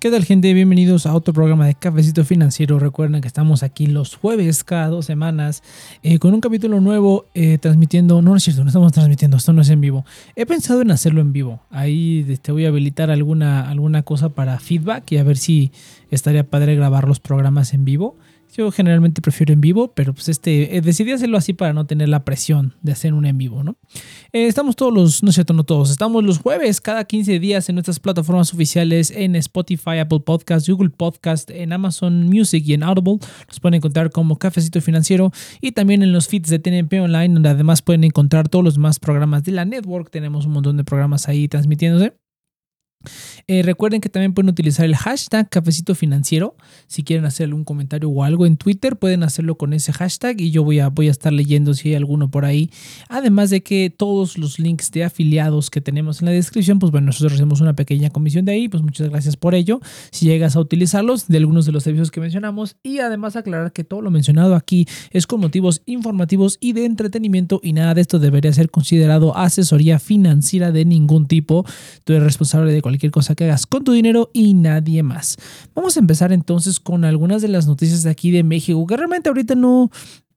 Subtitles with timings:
[0.00, 0.54] ¿Qué tal gente?
[0.54, 2.78] Bienvenidos a otro programa de Cafecito Financiero.
[2.78, 5.62] Recuerden que estamos aquí los jueves cada dos semanas
[6.02, 8.22] eh, con un capítulo nuevo eh, transmitiendo.
[8.22, 10.06] No, no es cierto, no estamos transmitiendo, esto no es en vivo.
[10.36, 11.60] He pensado en hacerlo en vivo.
[11.68, 15.70] Ahí te este, voy a habilitar alguna, alguna cosa para feedback y a ver si
[16.10, 18.16] estaría padre grabar los programas en vivo.
[18.56, 22.08] Yo generalmente prefiero en vivo, pero pues este, eh, decidí hacerlo así para no tener
[22.08, 23.76] la presión de hacer un en vivo, ¿no?
[24.32, 27.68] Eh, estamos todos los, no es cierto, no todos, estamos los jueves cada 15 días
[27.68, 32.82] en nuestras plataformas oficiales en Spotify, Apple Podcast, Google Podcast, en Amazon Music y en
[32.82, 33.18] Audible.
[33.48, 37.48] Nos pueden encontrar como Cafecito Financiero y también en los feeds de TNP Online, donde
[37.48, 40.10] además pueden encontrar todos los demás programas de la network.
[40.10, 42.14] Tenemos un montón de programas ahí transmitiéndose.
[43.46, 46.54] Eh, recuerden que también pueden utilizar el hashtag cafecito financiero.
[46.86, 50.50] Si quieren hacer algún comentario o algo en Twitter, pueden hacerlo con ese hashtag y
[50.50, 52.70] yo voy a, voy a estar leyendo si hay alguno por ahí.
[53.08, 57.06] Además de que todos los links de afiliados que tenemos en la descripción, pues bueno,
[57.06, 59.80] nosotros hacemos una pequeña comisión de ahí, pues muchas gracias por ello.
[60.10, 63.84] Si llegas a utilizarlos de algunos de los servicios que mencionamos y además aclarar que
[63.84, 68.18] todo lo mencionado aquí es con motivos informativos y de entretenimiento y nada de esto
[68.18, 71.64] debería ser considerado asesoría financiera de ningún tipo.
[72.04, 75.36] Tú eres responsable de cualquier cosa que hagas con tu dinero y nadie más.
[75.74, 79.28] Vamos a empezar entonces con algunas de las noticias de aquí de México, que realmente
[79.28, 79.90] ahorita no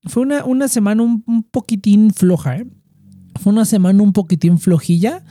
[0.06, 2.68] fue una, una semana un, poquitín floja, ¿eh?
[3.42, 5.24] Fue una semana un poquitín flojilla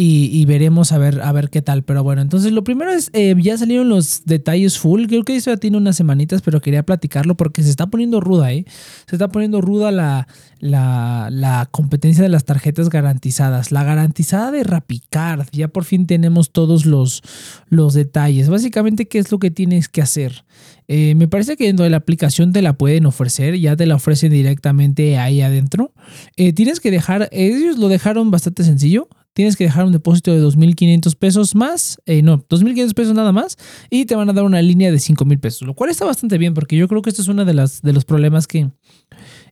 [0.00, 1.82] y, veremos a ver, a ver qué tal.
[1.82, 5.06] Pero bueno, entonces lo primero es, eh, ya salieron los detalles full.
[5.06, 8.52] Creo que eso ya tiene unas semanitas, pero quería platicarlo porque se está poniendo ruda,
[8.52, 8.64] ¿eh?
[9.08, 10.28] Se está poniendo ruda la,
[10.60, 13.72] la, competencia de las tarjetas garantizadas.
[13.72, 15.48] La garantizada de Rapicard.
[15.50, 17.24] Ya por fin tenemos todos los,
[17.68, 18.48] los detalles.
[18.48, 20.44] Básicamente, ¿qué es lo que tienes que hacer?
[20.86, 23.96] Eh, me parece que dentro de la aplicación te la pueden ofrecer, ya te la
[23.96, 25.92] ofrecen directamente ahí adentro.
[26.36, 29.08] Eh, tienes que dejar, ellos lo dejaron bastante sencillo
[29.38, 33.56] tienes que dejar un depósito de 2.500 pesos más, eh, no, 2.500 pesos nada más,
[33.88, 36.54] y te van a dar una línea de 5.000 pesos, lo cual está bastante bien
[36.54, 38.68] porque yo creo que este es uno de, las, de los problemas que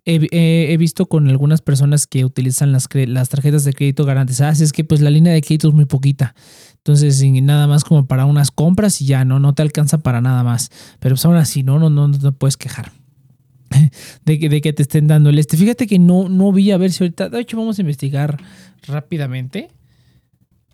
[0.05, 4.83] he, visto con algunas personas que utilizan las, las tarjetas de crédito garantizadas, es que
[4.83, 6.35] pues la línea de crédito es muy poquita.
[6.79, 10.43] Entonces, nada más como para unas compras y ya no, no te alcanza para nada
[10.43, 10.73] más.
[10.99, 12.91] Pero pues aún así, no, no, no, no te puedes quejar.
[14.25, 15.56] De que, de que te estén dando el este.
[15.56, 17.28] Fíjate que no, no vi a ver si ahorita.
[17.28, 18.37] De hecho, vamos a investigar
[18.87, 19.69] rápidamente.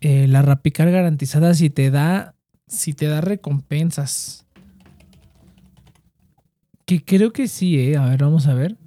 [0.01, 2.35] Eh, la Rapicar garantizada si te da.
[2.67, 4.45] Si te da recompensas.
[6.85, 7.97] Que creo que sí, eh.
[7.97, 8.77] A ver, vamos a ver.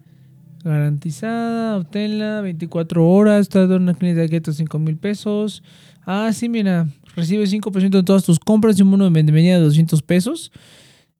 [0.64, 5.62] Garantizada, obténla 24 horas, está dando una clínica de keto 5 mil pesos.
[6.04, 9.60] Ah, sí, mira, recibe 5% de todas tus compras y un bono de bienvenida de
[9.62, 10.50] 200 pesos.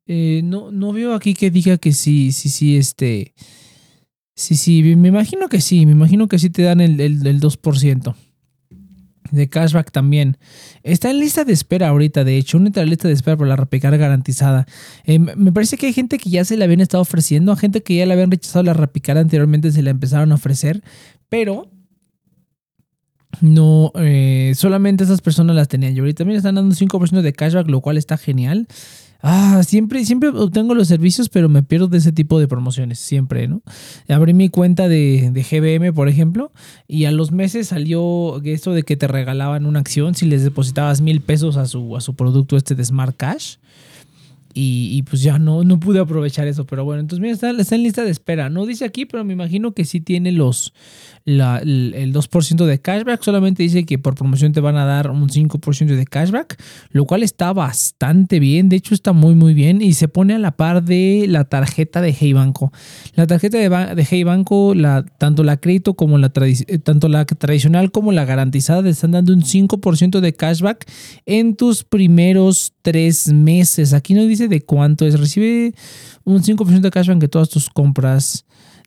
[0.07, 3.35] Eh, no, no veo aquí que diga que sí, sí, sí, este.
[4.35, 7.41] Sí, sí, me imagino que sí, me imagino que sí te dan el, el, el
[7.41, 8.15] 2%
[9.31, 10.37] de cashback también.
[10.83, 13.97] Está en lista de espera ahorita, de hecho, una lista de espera por la Rapicar
[13.97, 14.67] garantizada.
[15.05, 17.83] Eh, me parece que hay gente que ya se la habían estado ofreciendo, a gente
[17.83, 20.83] que ya le habían rechazado la Rapicar anteriormente se la empezaron a ofrecer,
[21.29, 21.71] pero
[23.41, 25.95] no, eh, solamente esas personas las tenían.
[25.95, 28.67] Y ahorita también están dando 5% de cashback, lo cual está genial.
[29.29, 33.49] Ah, siempre, siempre obtengo los servicios, pero me pierdo de ese tipo de promociones, siempre,
[33.49, 33.61] ¿no?
[34.09, 36.53] Abrí mi cuenta de, de GBM, por ejemplo,
[36.87, 41.01] y a los meses salió esto de que te regalaban una acción si les depositabas
[41.01, 43.57] mil pesos a su, a su producto este de Smart Cash.
[44.59, 46.65] Y, pues ya no, no pude aprovechar eso.
[46.65, 48.49] Pero bueno, entonces mira, está, está, en lista de espera.
[48.49, 50.73] No dice aquí, pero me imagino que sí tiene los,
[51.27, 53.23] el 2% de cashback.
[53.23, 56.57] Solamente dice que por promoción te van a dar un 5% de cashback,
[56.91, 58.69] lo cual está bastante bien.
[58.69, 59.83] De hecho, está muy, muy bien.
[59.83, 62.73] Y se pone a la par de la tarjeta de Hey Banco.
[63.15, 67.25] La tarjeta de, de Hey Banco, la, tanto la crédito como la, eh, tanto la
[67.25, 70.87] tradicional como la garantizada, te están dando un 5% de cashback
[71.27, 73.93] en tus primeros tres meses.
[73.93, 75.19] Aquí no dice de cuánto es.
[75.19, 75.75] Recibe
[76.25, 78.46] un 5% de cashback en todas tus compras.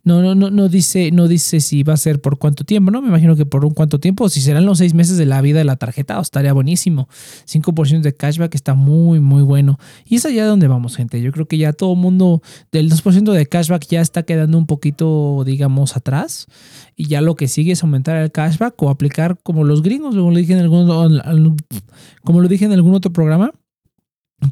[0.09, 2.99] No, no, no, no dice, no dice si va a ser por cuánto tiempo, ¿no?
[2.99, 5.59] Me imagino que por un cuánto tiempo, si serán los seis meses de la vida
[5.59, 7.07] de la tarjeta, estaría buenísimo.
[7.45, 9.77] 5% de cashback está muy, muy bueno.
[10.05, 11.21] Y es allá donde vamos, gente.
[11.21, 12.41] Yo creo que ya todo el mundo
[12.71, 16.47] del 2% de cashback ya está quedando un poquito, digamos, atrás.
[16.95, 20.31] Y ya lo que sigue es aumentar el cashback o aplicar como los gringos, como
[20.31, 21.57] lo dije en algún,
[22.23, 23.53] como lo dije en algún otro programa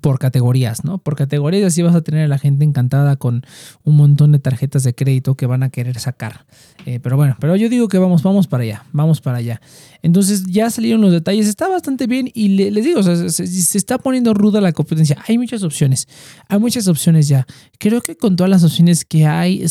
[0.01, 0.97] por categorías, ¿no?
[0.97, 3.45] Por categorías así vas a tener a la gente encantada con
[3.83, 6.45] un montón de tarjetas de crédito que van a querer sacar.
[6.85, 9.61] Eh, pero bueno, pero yo digo que vamos, vamos para allá, vamos para allá.
[10.01, 14.33] Entonces ya salieron los detalles, está bastante bien y les digo, se, se, está poniendo
[14.33, 15.17] ruda la competencia.
[15.27, 16.07] Hay muchas opciones,
[16.49, 17.45] hay muchas opciones ya.
[17.79, 19.61] Creo que con todas las opciones que hay,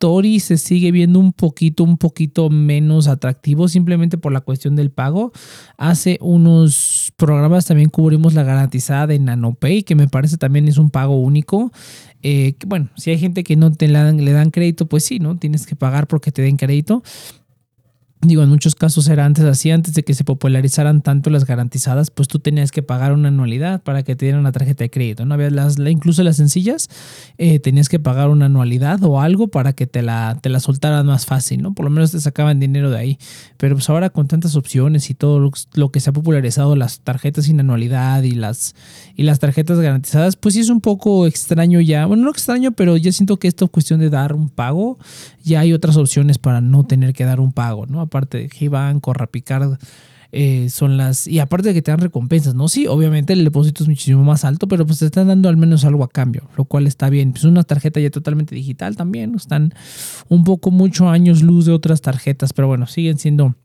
[0.00, 4.90] Story se sigue viendo un poquito, un poquito menos atractivo simplemente por la cuestión del
[4.90, 5.30] pago.
[5.76, 10.88] Hace unos programas también cubrimos la garantizada de NanoPay, que me parece también es un
[10.88, 11.70] pago único.
[12.22, 15.36] Eh, bueno, si hay gente que no te le dan crédito, pues sí, ¿no?
[15.36, 17.02] Tienes que pagar porque te den crédito.
[18.22, 22.10] Digo, en muchos casos era antes así, antes de que se popularizaran tanto las garantizadas,
[22.10, 25.24] pues tú tenías que pagar una anualidad para que te dieran una tarjeta de crédito.
[25.24, 25.32] ¿no?
[25.32, 26.90] Había las, incluso las sencillas,
[27.38, 31.06] eh, tenías que pagar una anualidad o algo para que te la, te la soltaran
[31.06, 31.72] más fácil, ¿no?
[31.72, 33.18] Por lo menos te sacaban dinero de ahí.
[33.56, 37.46] Pero pues ahora con tantas opciones y todo lo, que se ha popularizado, las tarjetas
[37.46, 38.74] sin anualidad y las,
[39.16, 42.04] y las tarjetas garantizadas, pues sí es un poco extraño ya.
[42.04, 44.98] Bueno, no extraño, pero ya siento que esta cuestión de dar un pago,
[45.42, 48.09] ya hay otras opciones para no tener que dar un pago, ¿no?
[48.10, 49.78] Aparte de G-Bank o Rapicard,
[50.32, 51.26] eh, son las.
[51.26, 52.68] Y aparte de que te dan recompensas, ¿no?
[52.68, 55.84] Sí, obviamente el depósito es muchísimo más alto, pero pues te están dando al menos
[55.84, 57.32] algo a cambio, lo cual está bien.
[57.32, 59.74] Pues una tarjeta ya totalmente digital también, están
[60.28, 63.56] un poco mucho años luz de otras tarjetas, pero bueno, siguen siendo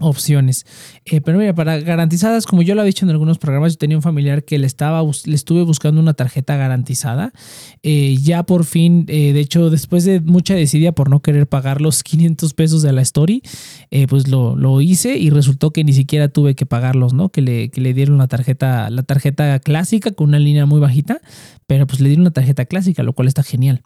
[0.00, 0.66] opciones.
[1.04, 3.96] Eh, pero mira, para garantizadas, como yo lo he dicho en algunos programas, yo tenía
[3.96, 7.32] un familiar que le, estaba, le estuve buscando una tarjeta garantizada.
[7.82, 11.80] Eh, ya por fin, eh, de hecho, después de mucha decidia por no querer pagar
[11.80, 13.42] los 500 pesos de la story,
[14.08, 17.30] pues lo, lo, hice y resultó que ni siquiera tuve que pagarlos, ¿no?
[17.30, 21.20] Que le, que le dieron la tarjeta, la tarjeta clásica con una línea muy bajita,
[21.66, 23.82] pero pues le dieron una tarjeta clásica, lo cual está genial.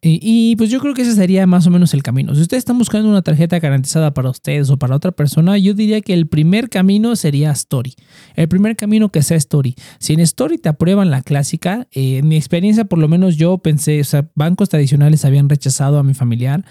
[0.00, 2.34] Y, pues yo creo que ese sería más o menos el camino.
[2.34, 6.00] Si ustedes están buscando una tarjeta garantizada para ustedes o para otra persona, yo diría
[6.00, 7.94] que el primer camino sería Story.
[8.36, 9.74] El primer camino que sea Story.
[9.98, 13.58] Si en Story te aprueban la clásica, eh, en mi experiencia por lo menos yo
[13.58, 16.64] pensé, o sea, bancos tradicionales habían rechazado a mi familiar.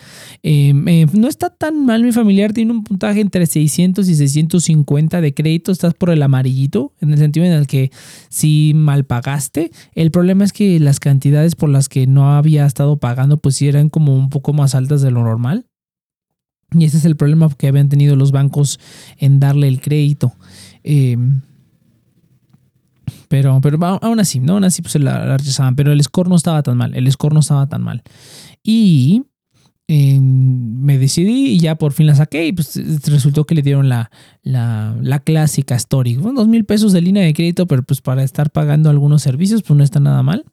[0.44, 5.34] Eh, no está tan mal mi familiar, tiene un puntaje entre 600 y 650 de
[5.34, 7.92] crédito, estás por el amarillito, en el sentido en el que
[8.30, 12.98] si mal pagaste, el problema es que las cantidades por las que no había estado
[12.98, 15.66] pagando pues sí eran como un poco más altas de lo normal.
[16.72, 18.80] Y ese es el problema que habían tenido los bancos
[19.18, 20.34] en darle el crédito.
[20.84, 21.42] Em,
[23.30, 24.54] pero, pero aún así, ¿no?
[24.54, 25.76] Aún así pues la, rechazaban.
[25.76, 26.94] Pero el score no estaba tan mal.
[26.96, 28.04] El score no estaba tan mal.
[28.64, 29.24] Y
[29.88, 32.76] em, me decidí y ya por fin la saqué y pues
[33.06, 34.12] resultó que le dieron la,
[34.44, 36.16] la, clásica Story.
[36.16, 39.78] dos mil pesos de línea de crédito, pero pues para estar pagando algunos servicios pues
[39.78, 40.46] no está nada mal.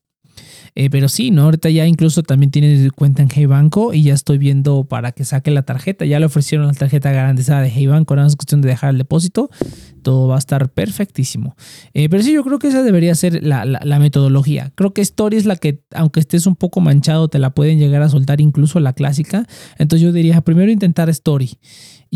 [0.77, 1.43] Eh, pero sí, ¿no?
[1.43, 5.25] Ahorita ya incluso también tiene cuenta en Hey Banco y ya estoy viendo para que
[5.25, 6.05] saque la tarjeta.
[6.05, 8.99] Ya le ofrecieron la tarjeta garantizada de Hey Banco, ahora es cuestión de dejar el
[8.99, 9.51] depósito.
[10.03, 11.57] Todo va a estar perfectísimo.
[11.95, 14.73] Eh, pero sí, yo creo que esa debería ser la, la, metodología.
[14.75, 18.03] Creo que Story es la que, aunque estés un poco manchado, te la pueden llegar
[18.03, 19.47] a soltar incluso la clásica.
[19.79, 21.59] Entonces yo diría, primero intentar Story.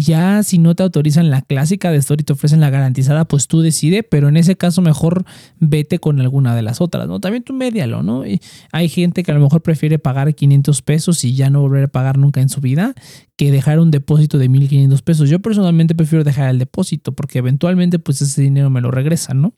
[0.01, 3.63] Ya si no te autorizan la clásica de Story, te ofrecen la garantizada, pues tú
[3.63, 5.25] decide, pero en ese caso mejor
[5.59, 7.19] vete con alguna de las otras, ¿no?
[7.19, 8.23] También tú medialo, ¿no?
[8.71, 11.89] hay gente que a lo mejor prefiere pagar 500 pesos y ya no volver a
[11.89, 12.95] pagar nunca en su vida
[13.37, 15.29] que dejar un depósito de 1500 pesos.
[15.31, 19.55] Yo personalmente prefiero dejar el depósito porque eventualmente pues ese dinero me lo regresan, ¿no?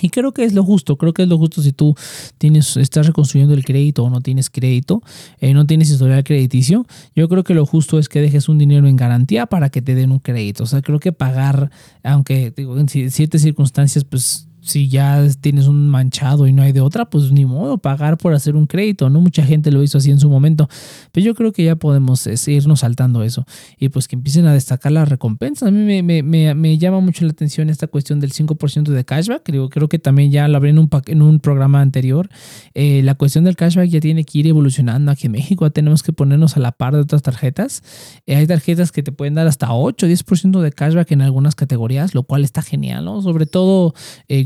[0.00, 1.94] Y creo que es lo justo, creo que es lo justo si tú
[2.36, 5.02] tienes, estás reconstruyendo el crédito o no tienes crédito,
[5.40, 6.86] eh, no tienes historial crediticio,
[7.16, 9.94] yo creo que lo justo es que dejes un dinero en garantía para que te
[9.94, 10.64] den un crédito.
[10.64, 11.70] O sea, creo que pagar,
[12.04, 16.80] aunque digo, en ciertas circunstancias, pues si ya tienes un manchado y no hay de
[16.80, 19.20] otra, pues ni modo, pagar por hacer un crédito, ¿no?
[19.20, 20.68] Mucha gente lo hizo así en su momento,
[21.12, 23.46] pero yo creo que ya podemos irnos saltando eso
[23.78, 25.68] y pues que empiecen a destacar las recompensas.
[25.68, 29.88] A mí me, llama mucho la atención esta cuestión del 5% de cashback, creo, creo
[29.88, 32.28] que también ya lo hablé en un, en un programa anterior,
[32.74, 36.12] eh, la cuestión del cashback ya tiene que ir evolucionando aquí en México, tenemos que
[36.12, 37.82] ponernos a la par de otras tarjetas,
[38.26, 42.14] eh, hay tarjetas que te pueden dar hasta 8, 10% de cashback en algunas categorías,
[42.14, 43.22] lo cual está genial, ¿no?
[43.22, 43.94] Sobre todo...
[44.28, 44.44] Eh,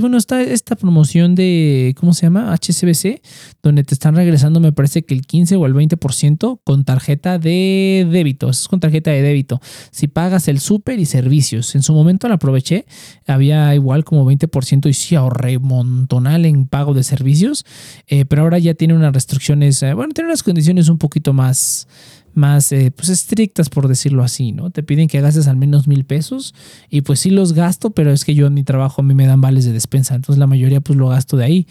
[0.00, 2.52] bueno, está esta promoción de, ¿cómo se llama?
[2.54, 3.20] HCBC,
[3.62, 8.06] donde te están regresando, me parece que el 15 o el 20% con tarjeta de
[8.10, 8.50] débito.
[8.50, 9.60] Es con tarjeta de débito.
[9.90, 11.74] Si pagas el súper y servicios.
[11.74, 12.86] En su momento la aproveché,
[13.26, 17.64] había igual como 20% y sí ahorré montonal en pago de servicios,
[18.06, 21.86] eh, pero ahora ya tiene unas restricciones, eh, bueno, tiene unas condiciones un poquito más
[22.34, 24.70] más eh, pues estrictas, por decirlo así, ¿no?
[24.70, 26.54] Te piden que gastes al menos mil pesos
[26.88, 29.26] y pues sí los gasto, pero es que yo en mi trabajo a mí me
[29.26, 31.66] dan vales de despensa, entonces la mayoría pues lo gasto de ahí,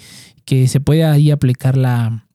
[0.45, 2.27] que se puede ahí aplicar la,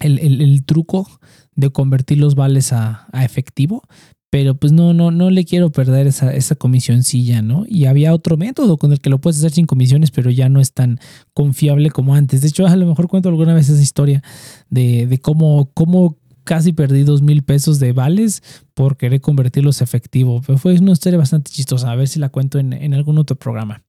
[0.00, 1.08] el, truco
[1.54, 3.82] de convertir los vales a, efectivo,
[4.30, 7.64] pero pues no, no, no le quiero perder esa, esa comisioncilla, ¿no?
[7.66, 10.60] Y había otro método con el que lo puedes hacer sin comisiones, pero ya no
[10.60, 11.00] es tan
[11.32, 12.42] confiable como antes.
[12.42, 14.22] De hecho, a lo mejor cuento alguna vez esa historia
[14.68, 20.40] de, de cómo, cómo casi perdí dos mil pesos de vales por querer convertirlos efectivo.
[20.46, 21.92] Pero fue una historia bastante chistosa.
[21.92, 23.84] A ver si la cuento en, algún otro programa.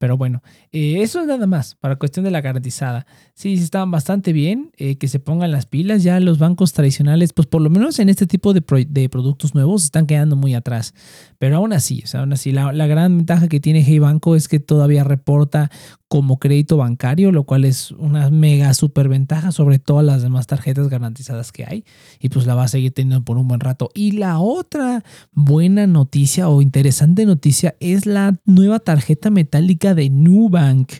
[0.00, 0.42] Pero bueno,
[0.72, 3.04] eh, eso es nada más para cuestión de la garantizada.
[3.34, 6.02] Sí, están bastante bien, eh, que se pongan las pilas.
[6.02, 10.06] Ya los bancos tradicionales, pues por lo menos en este tipo de, productos nuevos, están
[10.06, 10.94] quedando muy atrás.
[11.38, 14.58] Pero aún así, aún así, la, la gran ventaja que tiene Hey Banco es que
[14.58, 15.70] todavía reporta
[16.10, 20.88] como crédito bancario, lo cual es una mega super ventaja sobre todas las demás tarjetas
[20.88, 21.84] garantizadas que hay.
[22.18, 23.90] Y pues la va a seguir teniendo por un buen rato.
[23.94, 30.92] Y la otra buena noticia o interesante noticia es la nueva tarjeta metálica de Nubank.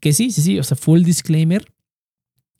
[0.00, 1.66] Que sí, sí, sí, o sea, full disclaimer.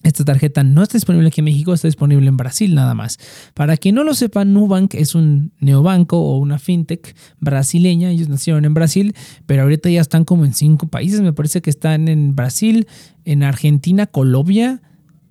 [0.03, 3.19] Esta tarjeta no está disponible aquí en México, está disponible en Brasil nada más.
[3.55, 8.11] Para quien no lo sepa, Nubank es un neobanco o una fintech brasileña.
[8.11, 9.15] Ellos nacieron en Brasil,
[9.47, 11.23] pero ahorita ya están como en cinco países.
[11.23, 12.87] Me parece que están en Brasil,
[13.25, 14.81] en Argentina, Colombia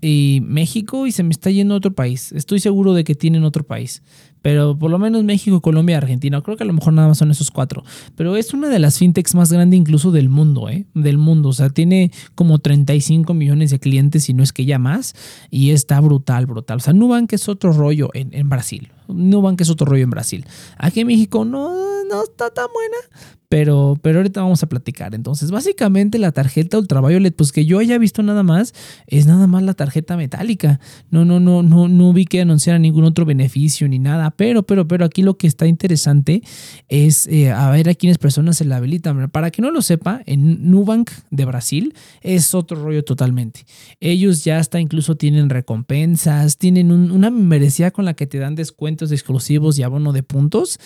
[0.02, 2.32] y México y se me está yendo a otro país.
[2.32, 4.04] Estoy seguro de que tienen otro país
[4.46, 7.32] pero por lo menos México, Colombia, Argentina, creo que a lo mejor nada más son
[7.32, 7.84] esos cuatro,
[8.16, 10.86] pero es una de las fintechs más grandes incluso del mundo, ¿eh?
[10.94, 14.78] Del mundo, o sea, tiene como 35 millones de clientes y no es que ya
[14.78, 15.16] más,
[15.50, 16.78] y está brutal, brutal.
[16.78, 20.46] O sea, Nubank es otro rollo en, en Brasil, Nubank es otro rollo en Brasil.
[20.78, 22.98] Aquí en México no, no está tan buena,
[23.50, 25.14] pero, pero ahorita vamos a platicar.
[25.16, 28.74] Entonces, básicamente la tarjeta Ultraviolet, pues que yo haya visto nada más,
[29.08, 30.80] es nada más la tarjeta metálica.
[31.10, 34.32] No, no, no, no, no vi que anunciara ningún otro beneficio ni nada.
[34.32, 36.42] Pero, pero, pero aquí lo que está interesante
[36.90, 39.30] es eh, a ver a quiénes personas se la habilitan.
[39.30, 43.66] Para que no lo sepa, en Nubank de Brasil es otro rollo totalmente.
[44.00, 48.56] Ellos ya hasta incluso tienen recompensas, tienen una membresía con la que te dan
[49.02, 50.80] exclusivos y abono de puntos.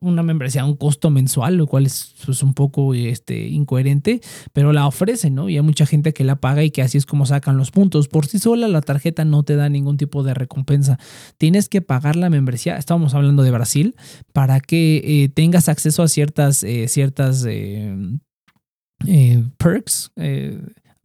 [0.00, 4.20] Una membresía a un costo mensual, lo cual es pues, un poco este, incoherente,
[4.52, 5.48] pero la ofrecen, ¿no?
[5.48, 8.08] Y hay mucha gente que la paga y que así es como sacan los puntos.
[8.08, 10.98] Por sí sola la tarjeta no te da ningún tipo de recompensa.
[11.36, 13.94] Tienes que pagar la membresía, estábamos hablando de Brasil,
[14.32, 17.96] para que eh, tengas acceso a ciertas, eh, ciertas eh,
[19.58, 20.12] perks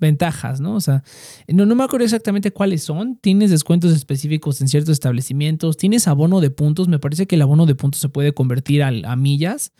[0.04, 0.76] ventajas, ¿no?
[0.76, 1.04] O sea,
[1.48, 3.16] no, no me acuerdo exactamente cuáles son.
[3.16, 6.88] Tienes descuentos específicos en ciertos establecimientos, tienes abono de puntos.
[6.88, 9.72] Me parece que el abono de puntos se puede convertir a, millas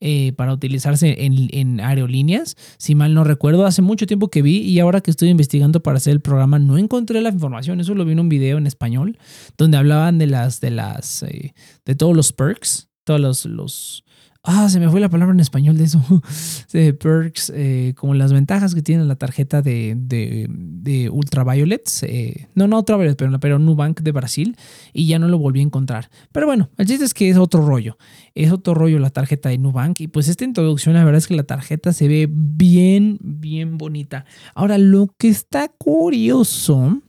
[0.00, 2.56] eh, para utilizarse en, aerolíneas.
[2.78, 5.98] Si mal no recuerdo, hace mucho tiempo que vi y ahora que estoy investigando para
[5.98, 7.80] hacer el programa no encontré la información.
[7.80, 9.18] Eso lo vi en un video en español
[9.58, 14.04] donde hablaban de las, de las, eh, de todos los perks, todos los, los
[14.44, 16.02] Ah, se me fue la palabra en español de eso.
[16.72, 21.04] de perks, eh, como las ventajas que tiene la tarjeta de, de, de.
[21.04, 24.56] Eh, no, no Ultraviolet, pero, pero Nubank de Brasil.
[24.92, 26.10] Y ya no lo volví a encontrar.
[26.32, 27.96] Pero bueno, el chiste es que es otro rollo.
[28.34, 30.00] Es otro rollo la tarjeta de Nubank.
[30.00, 34.24] Y pues esta introducción, la verdad es que la tarjeta se ve bien, bien bonita.
[34.56, 37.00] Ahora, lo que está curioso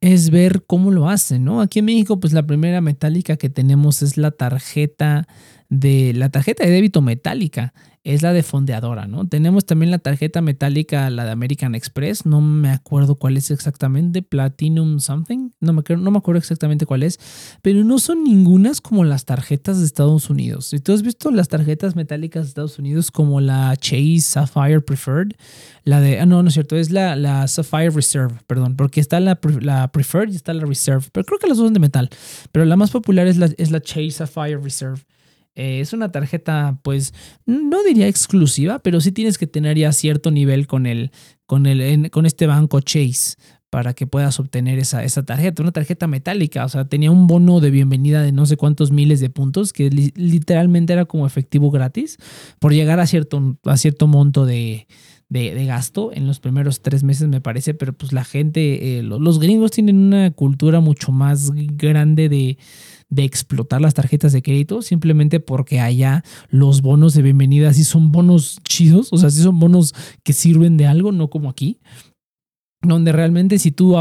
[0.00, 1.60] es ver cómo lo hacen, ¿no?
[1.60, 5.26] Aquí en México, pues la primera metálica que tenemos es la tarjeta
[5.68, 7.72] de la tarjeta de débito metálica
[8.06, 9.26] es la de fondeadora, ¿no?
[9.26, 14.22] Tenemos también la tarjeta metálica, la de American Express, no me acuerdo cuál es exactamente,
[14.22, 17.18] Platinum something, no me, no me acuerdo exactamente cuál es,
[17.62, 20.66] pero no son ningunas como las tarjetas de Estados Unidos.
[20.66, 25.32] Si tú has visto las tarjetas metálicas de Estados Unidos como la Chase Sapphire Preferred,
[25.82, 29.18] la de, ah, no, no es cierto, es la, la Sapphire Reserve, perdón, porque está
[29.18, 32.08] la, la Preferred y está la Reserve, pero creo que las dos son de metal,
[32.52, 35.00] pero la más popular es la, es la Chase Sapphire Reserve.
[35.56, 37.12] Eh, es una tarjeta, pues,
[37.46, 41.10] no diría exclusiva, pero sí tienes que tener ya cierto nivel con, el,
[41.46, 43.36] con, el, con este banco Chase
[43.70, 47.60] para que puedas obtener esa, esa tarjeta, una tarjeta metálica, o sea, tenía un bono
[47.60, 52.16] de bienvenida de no sé cuántos miles de puntos, que literalmente era como efectivo gratis,
[52.60, 54.86] por llegar a cierto, a cierto monto de,
[55.28, 59.40] de, gasto en los primeros tres meses, me parece, pero pues la gente, eh, los
[59.40, 62.58] gringos tienen una cultura mucho más grande de
[63.08, 68.10] de explotar las tarjetas de crédito simplemente porque allá los bonos de bienvenida sí son
[68.10, 69.94] bonos chidos, o sea, sí son bonos
[70.24, 71.78] que sirven de algo, no como aquí
[72.82, 73.96] donde realmente si tú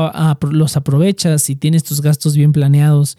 [0.52, 3.18] los aprovechas y tienes tus gastos bien planeados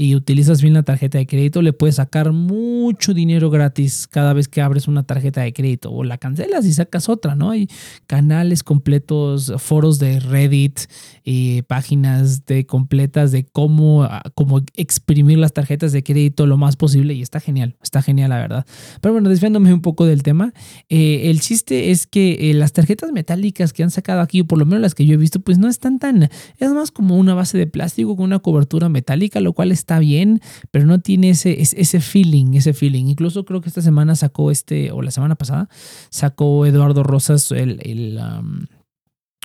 [0.00, 4.46] y utilizas bien la tarjeta de crédito, le puedes sacar mucho dinero gratis cada vez
[4.46, 7.50] que abres una tarjeta de crédito o la cancelas y sacas otra, ¿no?
[7.50, 7.68] Hay
[8.06, 10.82] canales completos, foros de Reddit
[11.24, 16.76] y páginas de completas de cómo, ah, cómo exprimir las tarjetas de crédito lo más
[16.76, 18.66] posible y está genial, está genial la verdad.
[19.00, 20.52] Pero bueno, desviándome un poco del tema,
[20.88, 24.60] eh, el chiste es que eh, las tarjetas metálicas que han sacado aquí, o por
[24.60, 26.28] lo menos las que yo he visto, pues no están tan,
[26.58, 30.42] es más como una base de plástico con una cobertura metálica, lo cual está bien,
[30.70, 33.06] pero no tiene ese, ese feeling, ese feeling.
[33.06, 35.70] Incluso creo que esta semana sacó este, o la semana pasada,
[36.10, 38.20] sacó Eduardo Rosas el,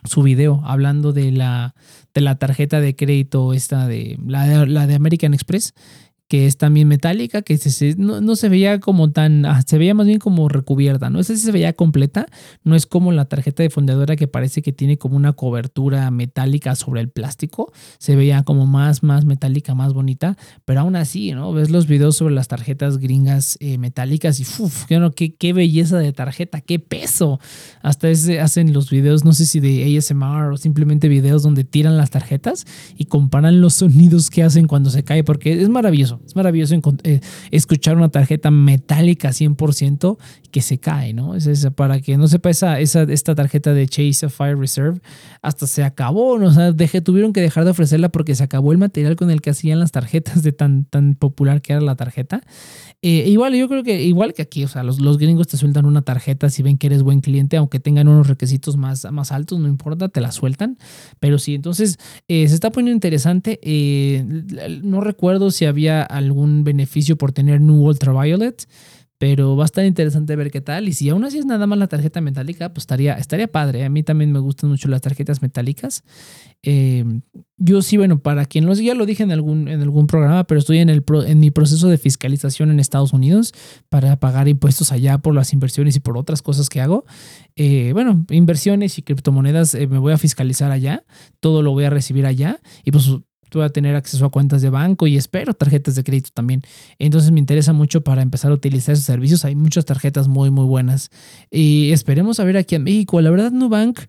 [0.03, 1.75] su video hablando de la,
[2.13, 5.73] de la tarjeta de crédito esta de la de American Express
[6.27, 10.07] que es también metálica, que se, no, se veía como tan, ah, se veía más
[10.07, 11.19] bien como recubierta, ¿no?
[11.19, 12.25] Esa sí se veía completa,
[12.63, 16.75] no es como la tarjeta de fundadora que parece que tiene como una cobertura metálica
[16.75, 21.53] sobre el plástico, se veía como más, más metálica, más bonita, pero aún así, ¿no?
[21.53, 26.13] Ves los videos sobre las tarjetas gringas eh, metálicas y, uff, qué, qué belleza de
[26.13, 27.39] tarjeta, qué peso.
[27.81, 31.97] Hasta ese, hacen los videos, no sé si de ASMR o simplemente videos donde tiran
[31.97, 32.65] las tarjetas
[32.97, 36.12] y comparan los sonidos que hacen cuando se cae, porque es maravilloso.
[36.25, 37.19] Es maravilloso eh,
[37.51, 40.17] escuchar una tarjeta metálica 100%
[40.51, 41.35] que se cae, ¿no?
[41.35, 44.99] Es para que no sepa, esa, esa, esta tarjeta de Chase Fire Reserve
[45.41, 46.47] hasta se acabó, ¿no?
[46.47, 49.49] O sea, tuvieron que dejar de ofrecerla porque se acabó el material con el que
[49.49, 52.41] hacían las tarjetas de tan, tan popular que era la tarjeta.
[53.05, 55.85] Eh, igual, yo creo que igual que aquí, o sea, los, los, gringos te sueltan
[55.85, 59.59] una tarjeta si ven que eres buen cliente, aunque tengan unos requisitos más, más altos,
[59.59, 60.77] no importa, te la sueltan.
[61.19, 63.59] Pero sí, entonces eh, se está poniendo interesante.
[64.83, 68.67] no recuerdo si había algún beneficio por tener New Ultraviolet,
[69.23, 70.89] pero va a estar interesante ver qué tal.
[70.89, 73.85] Y si aún así es nada más la tarjeta metálica, pues estaría, estaría padre.
[73.85, 76.03] A mí también me gustan mucho las tarjetas metálicas.
[76.61, 77.21] Em,
[77.55, 80.59] yo sí, bueno, para quien lo ya lo dije en algún, en algún programa, pero
[80.59, 83.53] estoy en, el en mi proceso de fiscalización en Estados Unidos
[83.87, 87.05] para pagar impuestos allá por las inversiones y por otras cosas que hago.
[87.55, 91.05] Eh, bueno, inversiones y criptomonedas eh, me voy a fiscalizar allá,
[91.39, 93.09] todo lo voy a recibir allá y pues
[93.61, 96.61] a tener acceso a cuentas de banco y espero tarjetas de crédito también.
[96.97, 99.45] Entonces me interesa mucho para empezar a utilizar esos servicios.
[99.45, 101.11] Hay muchas tarjetas muy, muy buenas.
[101.51, 103.21] Y esperemos a ver aquí en México.
[103.21, 103.99] La verdad, Nubank,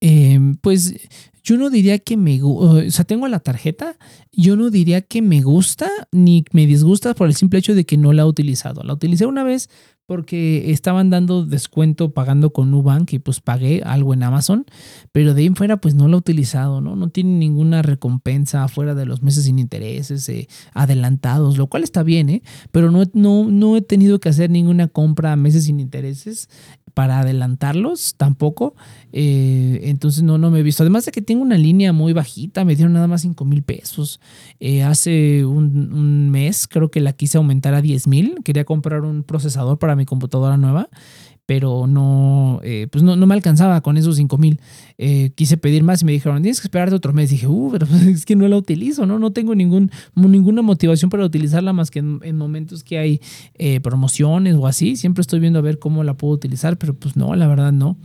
[0.00, 0.94] eh, pues
[1.42, 3.96] yo no diría que me o sea, tengo la tarjeta,
[4.32, 7.96] yo no diría que me gusta ni me disgusta por el simple hecho de que
[7.96, 8.82] no la he utilizado.
[8.82, 9.68] La utilicé una vez
[10.10, 14.66] porque estaban dando descuento pagando con Nubank y pues pagué algo en Amazon,
[15.12, 16.96] pero de ahí en fuera pues no lo he utilizado, ¿no?
[16.96, 22.02] No tiene ninguna recompensa fuera de los meses sin intereses, eh, adelantados, lo cual está
[22.02, 22.42] bien, ¿eh?
[22.72, 26.48] Pero no, no, no he tenido que hacer ninguna compra a meses sin intereses
[26.94, 28.74] para adelantarlos tampoco.
[29.12, 30.82] Eh, entonces no, no me he visto.
[30.82, 34.20] Además de que tengo una línea muy bajita, me dieron nada más 5 mil pesos.
[34.60, 38.36] Eh, hace un, un, mes creo que la quise aumentar a 10 mil.
[38.44, 40.88] Quería comprar un procesador para mi computadora nueva
[41.50, 44.60] pero no, eh, pues no, no, me alcanzaba con esos 5 mil.
[44.98, 47.28] Eh, quise pedir más y me dijeron, tienes que esperarte otro mes.
[47.28, 49.18] dije, uh, pero es que no la utilizo, ¿no?
[49.18, 53.20] No tengo ningún, ninguna motivación para utilizarla más que en, momentos que hay
[53.54, 54.94] eh, promociones o así.
[54.94, 57.96] Siempre estoy viendo a ver cómo la puedo utilizar, pero pues no, la verdad no.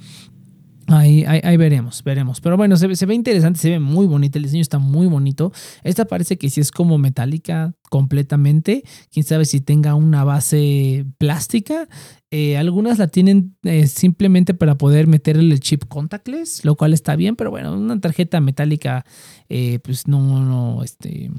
[0.87, 2.41] Ahí, ahí, veremos, veremos.
[2.41, 5.51] Pero bueno, se, se, ve interesante, se ve muy bonito, el diseño está muy bonito.
[5.83, 8.83] Esta parece que sí es como metálica completamente.
[9.11, 11.87] Quién sabe si tenga una base plástica.
[12.29, 17.15] Eh, algunas la tienen eh, simplemente para poder meterle el chip contactless, lo cual está
[17.15, 19.05] bien, pero bueno, una tarjeta metálica,
[19.47, 21.31] eh, pues no, no, este,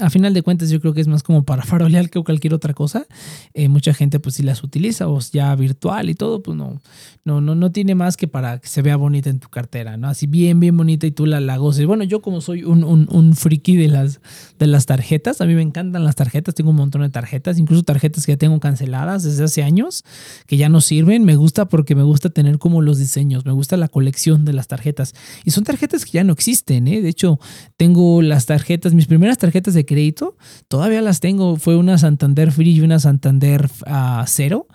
[0.00, 2.74] a final de cuentas yo creo que es más como para farolear que cualquier otra
[2.74, 3.06] cosa.
[3.52, 6.80] Eh, mucha gente pues si las utiliza o ya virtual y todo, pues no,
[7.24, 10.08] no, no, no tiene más que para que se vea bonita en tu cartera, ¿no?
[10.08, 11.86] Así bien, bien bonita y tú la, la goces.
[11.86, 14.20] Bueno, yo como soy un, un, un, friki de las,
[14.58, 17.82] de las tarjetas, a mí me encantan las tarjetas, tengo un montón de tarjetas, incluso
[17.82, 20.04] tarjetas que ya tengo canceladas desde hace años,
[20.46, 23.76] que ya no sirven, me gusta porque me gusta tener como los diseños, me gusta
[23.76, 25.14] la colección de las tarjetas.
[25.44, 27.00] Y son tarjetas que ya no existen, ¿eh?
[27.00, 27.38] De hecho,
[27.76, 30.36] tengo las tarjetas, mis primeras tarjetas de crédito,
[30.68, 31.56] todavía las tengo.
[31.56, 34.66] Fue una Santander Free y una Santander uh, Cero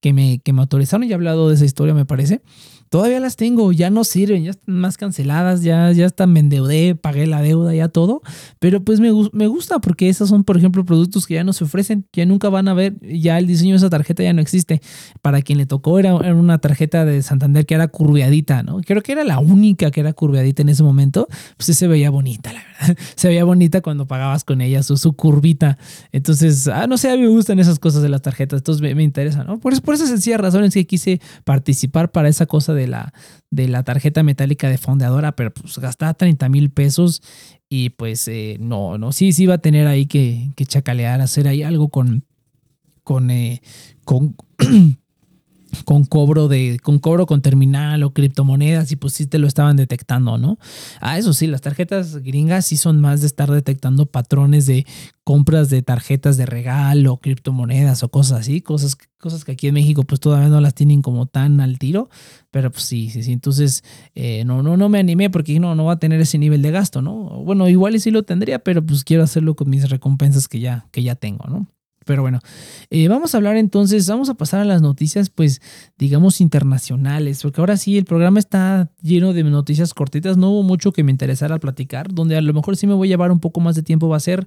[0.00, 1.06] que me, que me autorizaron.
[1.06, 2.40] Ya he hablado de esa historia, me parece.
[2.94, 6.94] Todavía las tengo, ya no sirven, ya están más canceladas, ya, ya están, me endeudé,
[6.94, 8.22] pagué la deuda, ya todo.
[8.60, 11.64] Pero pues me, me gusta porque esas son, por ejemplo, productos que ya no se
[11.64, 14.80] ofrecen, ya nunca van a ver, ya el diseño de esa tarjeta ya no existe.
[15.22, 18.80] Para quien le tocó era, era una tarjeta de Santander que era curveadita, ¿no?
[18.80, 21.26] Creo que era la única que era curveadita en ese momento.
[21.56, 22.96] Pues se veía bonita, la verdad.
[23.16, 25.78] Se veía bonita cuando pagabas con ella, su, su curvita.
[26.12, 28.94] Entonces, ah, no sé, a mí me gustan esas cosas de las tarjetas, entonces me,
[28.94, 29.58] me interesa, ¿no?
[29.58, 33.12] Por, por esas sencillas razones que quise participar para esa cosa de de la,
[33.50, 37.22] de la tarjeta metálica de fondeadora, pero pues gastaba 30 mil pesos
[37.68, 41.48] y pues eh, no, no, sí, sí iba a tener ahí que, que chacalear, hacer
[41.48, 42.24] ahí algo con,
[43.02, 43.62] con, eh,
[44.04, 44.36] con
[45.84, 49.76] con cobro de con cobro con terminal o criptomonedas y pues sí te lo estaban
[49.76, 50.58] detectando, ¿no?
[51.00, 54.86] Ah, eso sí, las tarjetas gringas sí son más de estar detectando patrones de
[55.24, 60.04] compras de tarjetas de regalo, criptomonedas o cosas así, cosas, cosas que aquí en México
[60.04, 62.10] pues todavía no las tienen como tan al tiro,
[62.50, 63.82] pero pues sí, sí, sí, entonces
[64.14, 66.70] eh, no, no, no me animé porque no, no va a tener ese nivel de
[66.70, 67.42] gasto, ¿no?
[67.44, 70.86] Bueno, igual y sí lo tendría, pero pues quiero hacerlo con mis recompensas que ya,
[70.92, 71.66] que ya tengo, ¿no?
[72.04, 72.40] Pero bueno,
[72.90, 75.60] eh, vamos a hablar entonces, vamos a pasar a las noticias, pues,
[75.98, 80.92] digamos, internacionales, porque ahora sí, el programa está lleno de noticias cortitas, no hubo mucho
[80.92, 83.60] que me interesara platicar, donde a lo mejor sí me voy a llevar un poco
[83.60, 84.46] más de tiempo, va a ser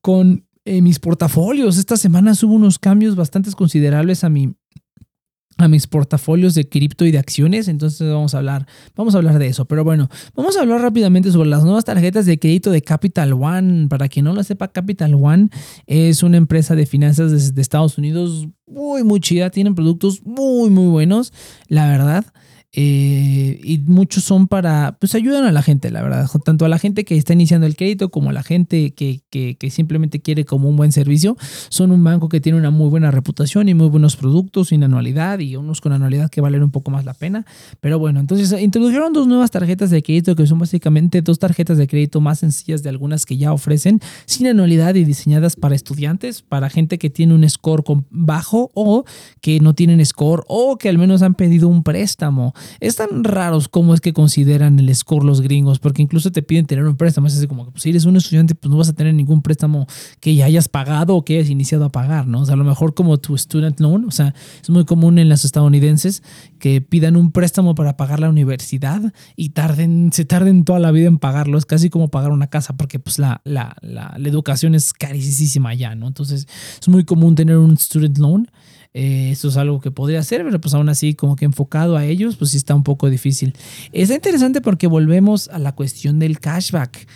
[0.00, 1.76] con eh, mis portafolios.
[1.76, 4.54] Esta semana hubo unos cambios bastante considerables a mi,
[5.64, 9.38] a mis portafolios de cripto y de acciones, entonces vamos a hablar, vamos a hablar
[9.38, 9.64] de eso.
[9.64, 13.88] Pero bueno, vamos a hablar rápidamente sobre las nuevas tarjetas de crédito de Capital One.
[13.88, 15.48] Para quien no lo sepa, Capital One
[15.86, 19.50] es una empresa de finanzas de, Estados Unidos muy, muy chida.
[19.50, 21.32] Tienen productos muy, muy buenos,
[21.68, 22.26] la verdad.
[22.76, 26.80] Eh, y muchos son para, pues ayudan a la gente, la verdad, tanto a la
[26.80, 30.68] gente que está iniciando el crédito como a la gente que, que, simplemente quiere como
[30.68, 31.36] un buen servicio.
[31.68, 35.38] Son un banco que tiene una muy buena reputación y muy buenos productos sin anualidad
[35.38, 37.46] y unos con anualidad que valen un poco más la pena.
[37.80, 41.86] Pero bueno, entonces introdujeron dos nuevas tarjetas de crédito que son básicamente dos tarjetas de
[41.86, 46.70] crédito más sencillas de algunas que ya ofrecen sin anualidad y diseñadas para estudiantes, para
[46.70, 49.04] gente que tiene un score bajo o
[49.40, 52.52] que no tienen score o que al menos han pedido un préstamo.
[52.80, 56.66] Es tan raros como es que consideran el score los gringos, porque incluso te piden
[56.66, 57.26] tener un préstamo.
[57.26, 59.42] Es así como que pues, si eres un estudiante, pues no vas a tener ningún
[59.42, 59.86] préstamo
[60.20, 62.40] que ya hayas pagado o que hayas iniciado a pagar, ¿no?
[62.40, 65.28] O sea, a lo mejor como tu student loan, o sea, es muy común en
[65.28, 66.22] las estadounidenses
[66.58, 71.08] que pidan un préstamo para pagar la universidad y tarden, se tarden toda la vida
[71.08, 71.58] en pagarlo.
[71.58, 75.70] Es casi como pagar una casa, porque pues la, la, la, la educación es carísima
[75.70, 76.06] allá, ¿no?
[76.06, 76.46] Entonces
[76.80, 78.50] es muy común tener un student loan.
[78.94, 82.04] Eh, eso es algo que podría hacer, pero pues aún así como que enfocado a
[82.04, 83.52] ellos, pues sí está un poco difícil.
[83.92, 87.06] Es interesante porque volvemos a la cuestión del cashback.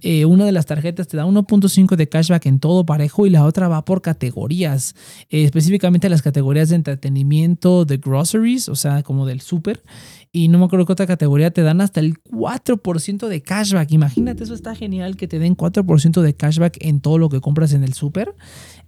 [0.00, 3.44] Eh, una de las tarjetas te da 1.5 de cashback en todo parejo y la
[3.44, 4.94] otra va por categorías,
[5.28, 9.82] eh, específicamente las categorías de entretenimiento, de groceries, o sea, como del súper.
[10.30, 13.90] Y no me acuerdo qué otra categoría te dan hasta el 4% de cashback.
[13.92, 17.72] Imagínate, eso está genial que te den 4% de cashback en todo lo que compras
[17.72, 18.34] en el súper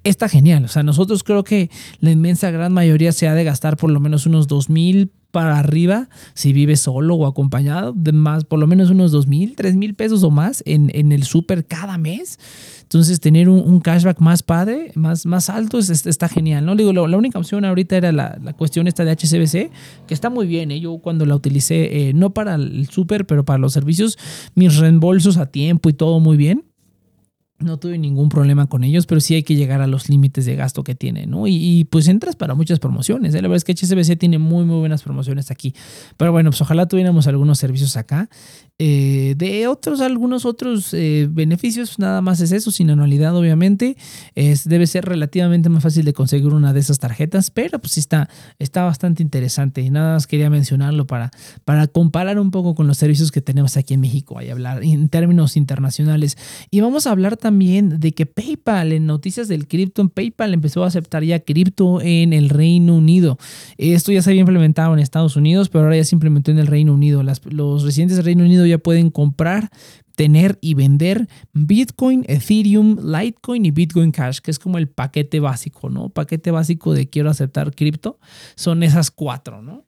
[0.05, 0.65] está genial.
[0.65, 4.01] O sea, nosotros creo que la inmensa gran mayoría se ha de gastar por lo
[4.01, 8.67] menos unos dos mil para arriba si vives solo o acompañado, de más, por lo
[8.67, 12.39] menos unos dos mil, tres mil pesos o más en, en el súper cada mes.
[12.83, 16.75] Entonces, tener un, cashback más padre, más, más alto, está genial, ¿no?
[16.75, 19.71] Digo, la, única opción ahorita era la, la, cuestión esta de HCBC,
[20.09, 20.81] que está muy bien, ¿eh?
[20.81, 24.19] Yo cuando la utilicé, eh, no para el súper, pero para los servicios,
[24.57, 26.65] mis reembolsos a tiempo y todo muy bien
[27.61, 30.57] no tuve ningún problema con ellos, pero sí hay que llegar a los límites de
[30.57, 31.47] gasto que tiene, ¿no?
[31.47, 33.35] Y, pues entras para muchas promociones.
[33.35, 33.43] ¿eh?
[33.43, 35.75] La verdad es que HSBC tiene muy, muy buenas promociones aquí.
[36.17, 38.29] Pero bueno, pues ojalá tuviéramos algunos servicios acá.
[38.83, 43.99] Eh, de otros, algunos otros eh, beneficios, nada más es eso, sin anualidad, obviamente.
[44.35, 48.31] Es, debe ser relativamente más fácil de conseguir una de esas tarjetas, pero pues está,
[48.59, 49.83] está bastante interesante.
[49.83, 51.31] Y nada más quería mencionarlo para,
[51.67, 55.11] para comparar un poco con los servicios que tenemos aquí en México, y hablar en
[55.11, 56.39] términos internacionales.
[56.71, 60.85] Y vamos a hablar también de que PayPal, en noticias del cripto, en PayPal empezó
[60.85, 63.37] a aceptar ya cripto en el Reino Unido.
[63.77, 66.67] Esto ya se había implementado en Estados Unidos, pero ahora ya se implementó en el
[66.67, 67.23] Reino Unido.
[67.23, 69.71] los residentes del Reino Unido ya pueden comprar
[70.17, 75.89] tener y vender Bitcoin, Ethereum, Litecoin y Bitcoin Cash, que es como el paquete básico,
[75.89, 76.11] ¿no?
[76.11, 78.19] Paquete básico de quiero aceptar cripto.
[78.55, 79.87] Son esas cuatro, ¿no?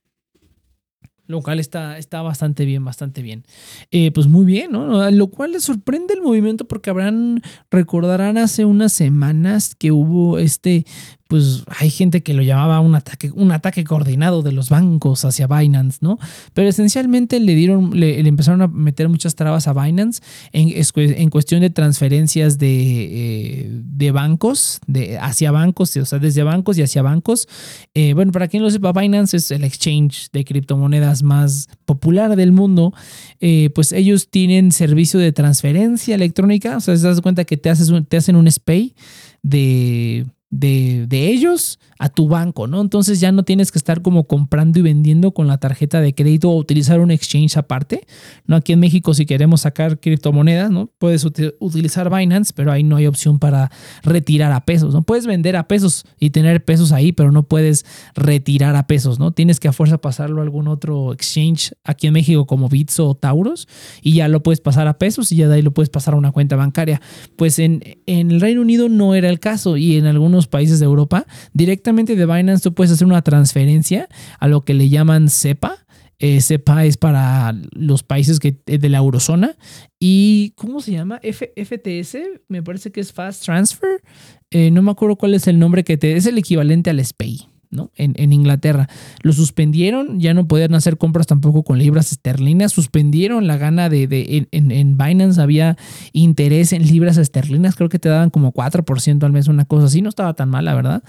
[1.32, 3.44] Lo cual está, está bastante bien, bastante bien.
[3.90, 5.10] Eh, pues muy bien, ¿no?
[5.10, 7.40] Lo cual les sorprende el movimiento porque habrán,
[7.70, 10.84] recordarán hace unas semanas que hubo este
[11.32, 15.46] pues hay gente que lo llamaba un ataque, un ataque coordinado de los bancos hacia
[15.46, 16.18] Binance, ¿no?
[16.52, 20.20] Pero esencialmente le dieron, le, empezaron a meter muchas trabas a Binance
[20.52, 26.42] en, en cuestión de transferencias de, eh, de, bancos, de hacia bancos, o sea, desde
[26.42, 27.48] bancos y hacia bancos.
[27.94, 32.52] Eh, bueno, para quien lo sepa, Binance es el exchange de criptomonedas más popular del
[32.52, 32.92] mundo.
[33.40, 37.70] Eh, pues ellos tienen servicio de transferencia electrónica, o sea, te das cuenta que te,
[37.70, 38.94] haces te hacen un SPAY
[39.42, 42.82] de de, de, ellos a tu banco, ¿no?
[42.82, 46.50] Entonces ya no tienes que estar como comprando y vendiendo con la tarjeta de crédito
[46.50, 48.06] o utilizar un exchange aparte,
[48.44, 48.56] ¿no?
[48.56, 50.90] Aquí en México si queremos sacar criptomonedas, ¿no?
[50.98, 53.70] Puedes utilizar Binance, pero ahí no hay opción para
[54.02, 55.02] retirar a pesos, ¿no?
[55.02, 59.32] Puedes vender a pesos y tener pesos ahí, pero no puedes retirar a pesos, ¿no?
[59.32, 63.14] Tienes que a fuerza pasarlo a algún otro exchange aquí en México como Bitso o
[63.14, 63.68] Tauros
[64.02, 66.18] y ya lo puedes pasar a pesos y ya de ahí lo puedes pasar a
[66.18, 67.00] una cuenta bancaria.
[67.36, 70.86] Pues en, en el Reino Unido no era el caso y en algunos países de
[70.86, 75.86] Europa directamente de Binance tú puedes hacer una transferencia a lo que le llaman SEPA.
[76.18, 79.56] Eh, SEPA es para los países que, eh, de la eurozona.
[79.98, 81.20] ¿Y cómo se llama?
[81.22, 84.02] FTS, me parece que es Fast Transfer.
[84.50, 86.16] Eh, no me acuerdo cuál es el nombre que te...
[86.16, 87.51] Es el equivalente al SPAY.
[87.72, 87.90] ¿No?
[87.96, 88.88] En, Inglaterra.
[89.22, 94.46] Lo suspendieron, ya no podían hacer compras tampoco con libras esterlinas, suspendieron la gana de,
[94.50, 95.76] en, en, Binance había
[96.12, 100.02] interés en libras esterlinas, creo que te daban como 4% al mes, una cosa así,
[100.02, 101.02] no estaba tan mal, la verdad.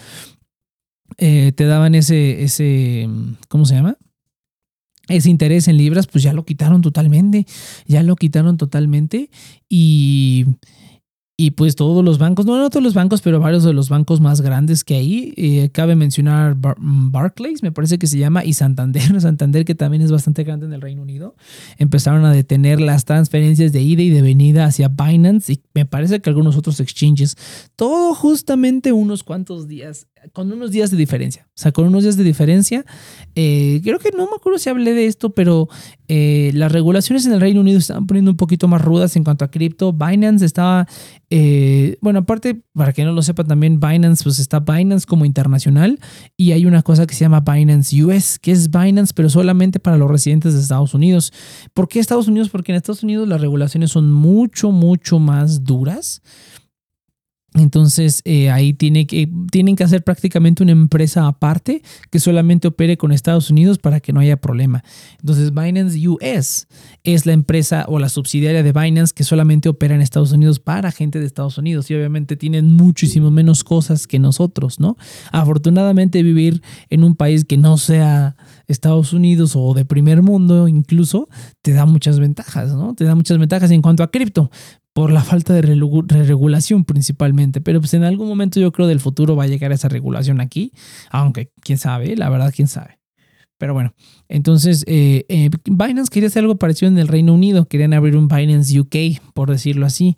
[1.17, 3.08] Eh, te daban ese, ese,
[3.49, 3.97] ¿cómo se llama?
[5.10, 7.45] Ese interés en libras, pues ya lo quitaron totalmente,
[7.86, 9.30] ya lo quitaron totalmente
[9.67, 10.45] y,
[11.35, 14.21] Y pues todos los bancos, no, no todos los bancos, pero varios de los bancos
[14.21, 18.53] más grandes que hay, eh, cabe mencionar mm, Barclays, me parece que se llama, y
[18.53, 21.35] Santander, Santander que también es bastante grande en el Reino Unido,
[21.79, 26.19] empezaron a detener las transferencias de ida y de venida hacia Binance y me parece
[26.21, 27.35] que algunos otros exchanges,
[27.75, 31.47] todo justamente unos cuantos días con unos días de diferencia.
[31.49, 32.86] O sea, con unos días de diferencia.
[33.36, 35.67] Eh, creo que no me acuerdo si hablé de esto, pero
[36.07, 39.45] eh, las regulaciones en el Reino Unido estaban poniendo un poquito más rudas en cuanto
[39.45, 39.93] a cripto.
[39.93, 40.88] Binance estaba,
[41.29, 45.99] eh, bueno, aparte, para que no lo sepa también, Binance, pues está Binance como internacional
[46.38, 49.97] y hay una cosa que se llama Binance US, que es Binance, pero solamente para
[49.97, 51.33] los residentes de Estados Unidos.
[51.73, 52.49] ¿Por qué Estados Unidos?
[52.49, 56.21] Porque en Estados Unidos las regulaciones son mucho, mucho más duras.
[57.55, 62.97] Entonces eh, ahí tiene que, tienen que hacer prácticamente una empresa aparte que solamente opere
[62.97, 64.83] con Estados Unidos para que no haya problema.
[65.19, 66.67] Entonces Binance US
[67.03, 70.91] es la empresa o la subsidiaria de Binance que solamente opera en Estados Unidos para
[70.91, 74.97] gente de Estados Unidos y obviamente tienen muchísimo menos cosas que nosotros, ¿no?
[75.31, 78.35] Afortunadamente vivir en un país que no sea
[78.67, 81.29] Estados Unidos o de primer mundo incluso
[81.61, 82.95] te da muchas ventajas, ¿no?
[82.95, 84.49] Te da muchas ventajas en cuanto a cripto
[84.93, 89.36] por la falta de regulación principalmente, pero pues en algún momento yo creo del futuro
[89.36, 90.71] va a llegar esa regulación aquí,
[91.10, 92.99] aunque quién sabe, la verdad quién sabe.
[93.58, 93.93] Pero bueno,
[94.27, 98.27] entonces eh, eh, Binance quería hacer algo parecido en el Reino Unido, querían abrir un
[98.27, 100.17] Binance UK, por decirlo así,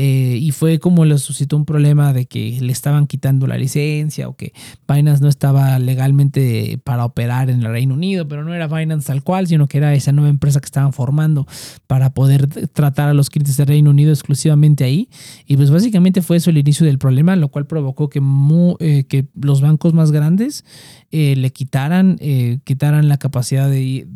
[0.00, 4.28] eh, y fue como le suscitó un problema de que le estaban quitando la licencia
[4.28, 4.52] o que
[4.86, 9.24] Binance no estaba legalmente para operar en el Reino Unido, pero no era Binance tal
[9.24, 11.48] cual, sino que era esa nueva empresa que estaban formando
[11.88, 15.08] para poder tratar a los clientes del Reino Unido exclusivamente ahí.
[15.46, 18.22] Y pues básicamente fue eso el inicio del problema, lo cual provocó que,
[18.78, 20.64] eh, que los bancos más grandes
[21.10, 22.18] eh, le quitaran,
[22.62, 24.06] quitaran la capacidad de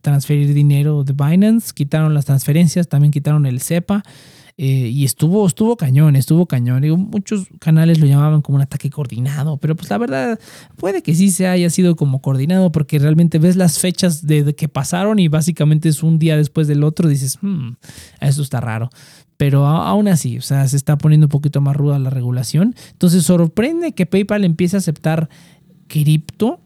[0.00, 4.02] transferir dinero de Binance, quitaron las transferencias, también quitaron el CEPA.
[4.60, 6.82] Eh, y estuvo, estuvo cañón, estuvo cañón.
[6.82, 10.40] Digo, muchos canales lo llamaban como un ataque coordinado, pero pues la verdad
[10.76, 14.68] puede que sí se haya sido como coordinado porque realmente ves las fechas de, que
[14.68, 17.74] pasaron y básicamente es un día después del otro, dices, hmm,
[18.20, 18.90] eso está raro.
[19.36, 22.74] Pero aún así, o sea, se está poniendo un poquito más ruda la regulación.
[22.90, 25.28] Entonces sorprende que PayPal empiece a aceptar
[25.86, 26.60] cripto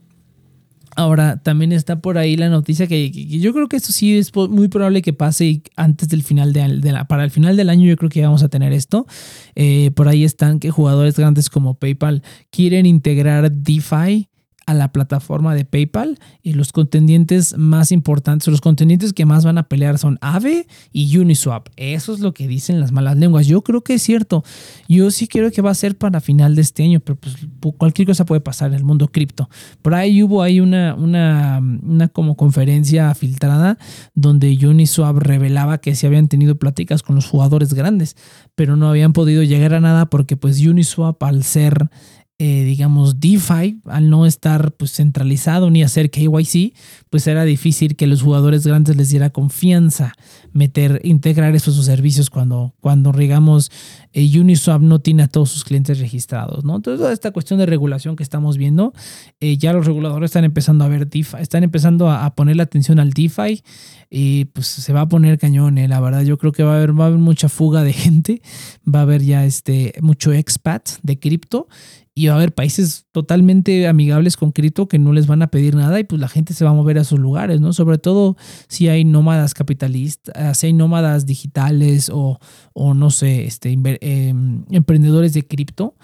[0.95, 4.69] Ahora, también está por ahí la noticia que, yo creo que esto sí es muy
[4.69, 8.23] probable que pase antes del final de, para el final del año yo creo que
[8.23, 9.07] vamos a tener esto.
[9.55, 14.29] Eh, por ahí están que jugadores grandes como PayPal quieren integrar DeFi
[14.67, 19.59] a la plataforma de PayPal y los contendientes más importantes, los contendientes que más van
[19.59, 21.69] a pelear son Aave y Uniswap.
[21.77, 23.47] Eso es lo que dicen las malas lenguas.
[23.47, 24.45] Yo creo que es cierto.
[24.89, 27.37] Yo sí creo que va a ser para final de este año, pero pues
[27.77, 29.49] cualquier cosa puede pasar en el mundo cripto.
[29.83, 33.79] Por ahí hubo ahí una, una, una como conferencia filtrada
[34.15, 38.17] donde Uniswap revelaba que se habían tenido pláticas con los jugadores grandes,
[38.55, 41.91] pero no habían podido llegar a nada porque pues Uniswap al ser
[42.39, 46.75] eh, digamos, DeFi, al no estar pues, centralizado ni hacer KYC,
[47.09, 50.15] pues era difícil que los jugadores grandes les diera confianza
[50.53, 53.71] meter, integrar esos servicios cuando, cuando digamos,
[54.13, 56.77] eh, Uniswap no tiene a todos sus clientes registrados, ¿no?
[56.77, 58.93] Entonces, toda esta cuestión de regulación que estamos viendo,
[59.41, 62.99] eh, ya los reguladores están empezando a ver DeFi, están empezando a, poner la atención
[62.99, 63.63] al DeFi
[64.11, 66.99] y pues se va a poner cañón, la verdad, yo creo que va a haber,
[66.99, 68.43] va a haber mucha fuga de gente,
[68.85, 71.69] va a haber ya este, mucho expat de cripto
[72.15, 75.75] y va a haber países totalmente amigables con cripto que no les van a pedir
[75.75, 77.73] nada y pues la gente se va a mover a sus lugares, ¿no?
[77.73, 78.37] Sobre todo
[78.69, 82.41] si hay nómadas capitalistas, si hay nómadas digitales o,
[82.73, 85.95] o no sé, este, em, emprendedores de cripto,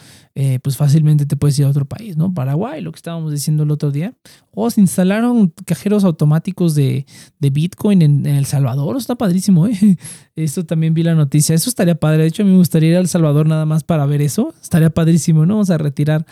[0.40, 2.32] eh, pues fácilmente te puedes ir a otro país, ¿no?
[2.32, 4.14] Paraguay, lo que estábamos diciendo el otro día.
[4.52, 7.06] O se instalaron cajeros automáticos de,
[7.40, 9.96] Bitcoin en, El Salvador, está padrísimo, ¿eh?
[10.36, 12.22] Esto también vi la noticia, eso estaría padre.
[12.22, 14.54] De hecho, a mí me gustaría ir a El Salvador nada más para ver eso,
[14.62, 15.54] estaría padrísimo, ¿no?
[15.54, 16.24] Vamos a retirar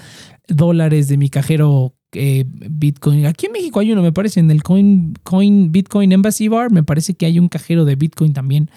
[0.48, 3.26] dólares de mi cajero eh, Bitcoin.
[3.26, 6.82] Aquí en México hay uno, me parece, en el Coin, Coin Bitcoin Embassy Bar, me
[6.82, 8.70] parece que hay un cajero de Bitcoin también,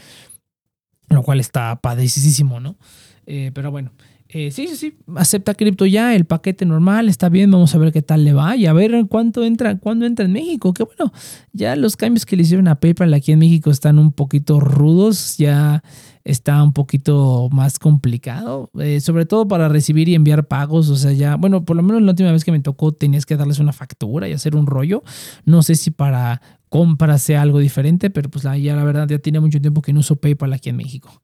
[1.10, 2.78] lo cual está padrísimo, ¿no?
[3.26, 3.92] Eh, pero bueno,
[4.32, 7.92] eh, sí, sí, sí, acepta cripto ya, el paquete normal, está bien, vamos a ver
[7.92, 10.72] qué tal le va y a ver cuánto entra, cuándo entra en México.
[10.72, 11.12] Que bueno,
[11.52, 15.38] ya los cambios que le hicieron a PayPal aquí en México están un poquito rudos,
[15.38, 15.84] ya
[16.30, 20.90] está un poquito más complicado, eh, sobre todo para recibir y enviar pagos.
[20.90, 23.36] O sea, ya, bueno, por lo menos la última vez que me tocó tenías que
[23.36, 25.04] darles una factura y hacer un rollo.
[25.46, 29.40] No sé si para compras sea algo diferente, pero pues ya la verdad ya tiene
[29.40, 31.22] mucho tiempo que no uso PayPal aquí en México.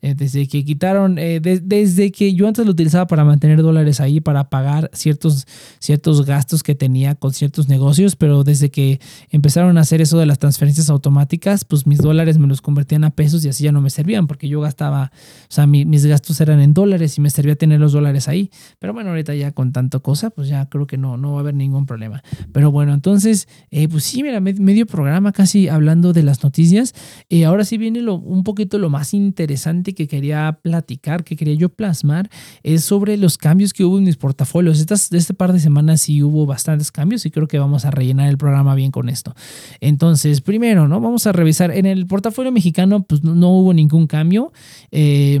[0.00, 4.20] Eh, desde que quitaron, eh, desde que yo antes lo utilizaba para mantener dólares ahí,
[4.20, 5.46] para pagar ciertos,
[5.80, 10.26] ciertos gastos que tenía con ciertos negocios, pero desde que empezaron a hacer eso de
[10.26, 13.80] las transferencias automáticas, pues mis dólares me los convertían a pesos y así ya no
[13.80, 15.10] me servían, porque yo gastaba,
[15.42, 18.50] o sea, mis gastos eran en dólares y me servía tener los dólares ahí.
[18.78, 21.40] Pero bueno, ahorita ya con tanto cosa, pues ya creo que no, no va a
[21.40, 22.22] haber ningún problema.
[22.52, 26.94] Pero bueno, entonces, eh, pues sí, mira, medio programa casi hablando de las noticias.
[27.28, 31.54] Eh, ahora sí viene lo, un poquito lo más interesante que quería platicar, que quería
[31.54, 32.28] yo plasmar,
[32.62, 34.80] es sobre los cambios que hubo en mis portafolios.
[34.80, 37.90] Estas, de este par de semanas sí hubo bastantes cambios y creo que vamos a
[37.90, 39.34] rellenar el programa bien con esto.
[39.80, 41.00] Entonces, primero, ¿no?
[41.00, 41.70] Vamos a revisar.
[41.70, 44.52] En el portafolio mexicano, pues no hubo ningún cambio.
[44.90, 45.38] Eh,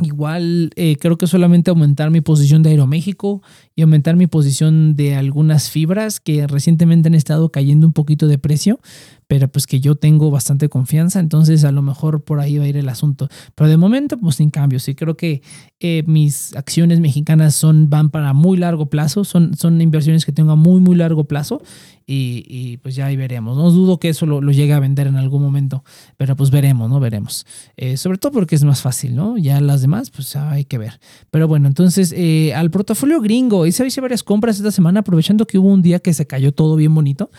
[0.00, 3.42] igual eh, creo que solamente aumentar mi posición de Aeroméxico
[3.76, 8.38] y aumentar mi posición de algunas fibras que recientemente han estado cayendo un poquito de
[8.38, 8.80] precio,
[9.26, 12.68] pero pues que yo tengo bastante confianza, entonces a lo mejor por ahí va a
[12.68, 13.28] ir el asunto.
[13.54, 14.88] Pero de momento, pues sin cambios.
[14.88, 15.42] Y creo que
[15.80, 20.52] eh, mis acciones mexicanas son, van para muy largo plazo, son, son inversiones que tengo
[20.52, 21.62] a muy, muy largo plazo
[22.06, 23.56] y, pues ya ahí veremos.
[23.56, 25.84] No dudo que eso lo, llegue a vender en algún momento,
[26.16, 27.00] pero pues veremos, ¿no?
[27.00, 27.46] Veremos.
[27.76, 29.38] Eh, sobre todo porque es más fácil, ¿no?
[29.38, 31.00] Ya las demás, pues hay que ver.
[31.30, 35.58] Pero bueno, entonces eh, al portafolio gringo, hice, hice varias compras esta semana aprovechando que
[35.58, 37.30] hubo un día que se cayó todo bien bonito.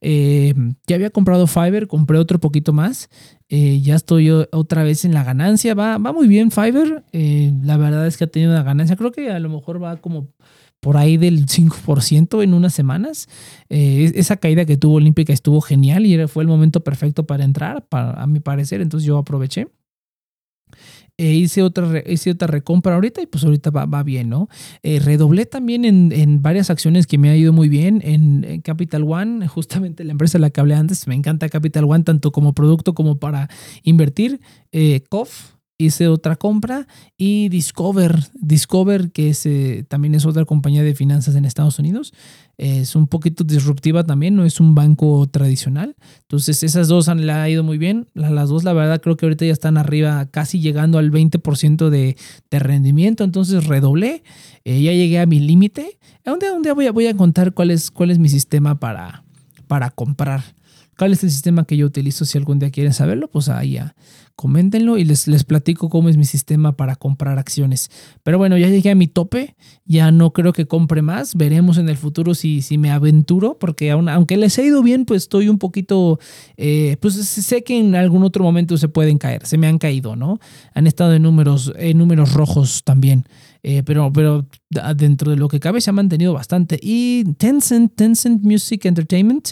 [0.00, 0.54] Eh,
[0.86, 3.08] ya había comprado Fiverr, compré otro poquito más.
[3.48, 5.74] ya estoy otra vez en la ganancia.
[5.74, 7.04] Va, va muy bien Fiverr.
[7.12, 8.96] la verdad es que ha tenido una ganancia.
[8.96, 10.28] Creo que a lo mejor va como
[10.82, 13.28] por ahí del 5% en unas semanas.
[13.70, 17.86] Eh, esa caída que tuvo Olímpica estuvo genial y fue el momento perfecto para entrar,
[17.88, 19.68] para, a mi parecer, entonces yo aproveché.
[21.18, 24.48] Eh, hice, otra, hice otra recompra ahorita y pues ahorita va, bien, ¿no?
[24.82, 28.00] Eh, redoblé también en, varias acciones que me ha ido muy bien.
[28.02, 32.04] En, Capital One, justamente la empresa de la que hablé antes, me encanta Capital One
[32.04, 33.48] tanto como producto como para
[33.82, 34.40] invertir.
[35.10, 35.52] COF,
[35.86, 41.34] hice otra compra y Discover, Discover que es, eh, también es otra compañía de finanzas
[41.34, 42.12] en Estados Unidos,
[42.58, 45.96] es un poquito disruptiva también, no es un banco tradicional.
[46.20, 48.08] Entonces esas dos han, le ha ido muy bien.
[48.14, 52.16] Las dos la verdad creo que ahorita ya están arriba, casi llegando al 20% de,
[52.50, 53.24] de, rendimiento.
[53.24, 54.22] Entonces redoblé,
[54.64, 55.98] eh, ya llegué a mi límite.
[56.24, 58.78] Un día, un día voy, a, voy a contar cuál es, cuál es mi sistema
[58.78, 59.24] para,
[59.66, 60.44] para comprar.
[60.98, 62.24] ¿Cuál es el sistema que yo utilizo?
[62.24, 63.94] Si algún día quieren saberlo, pues ahí ya
[64.36, 67.90] coméntenlo y les, les platico cómo es mi sistema para comprar acciones.
[68.22, 71.88] Pero bueno, ya llegué a mi tope, ya no creo que compre más, veremos en
[71.88, 75.58] el futuro si, si me aventuro, porque aunque les he ido bien, pues estoy un
[75.58, 76.18] poquito,
[76.56, 80.16] eh, pues sé que en algún otro momento se pueden caer, se me han caído,
[80.16, 80.38] ¿no?
[80.74, 83.24] Han estado en números, en números rojos también.
[83.64, 84.44] Eh, pero, pero
[84.96, 86.80] dentro de lo que cabe se ha mantenido bastante.
[86.82, 89.50] Y Tencent, Tencent Music Entertainment,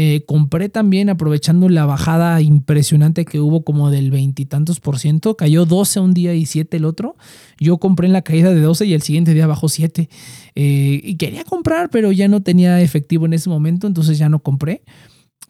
[0.00, 5.36] eh, compré también aprovechando la bajada impresionante que hubo como del veintitantos por ciento.
[5.36, 7.16] Cayó 12 un día y 7 el otro.
[7.58, 10.08] Yo compré en la caída de 12 y el siguiente día bajó 7.
[10.54, 14.38] Eh, y quería comprar, pero ya no tenía efectivo en ese momento, entonces ya no
[14.38, 14.82] compré.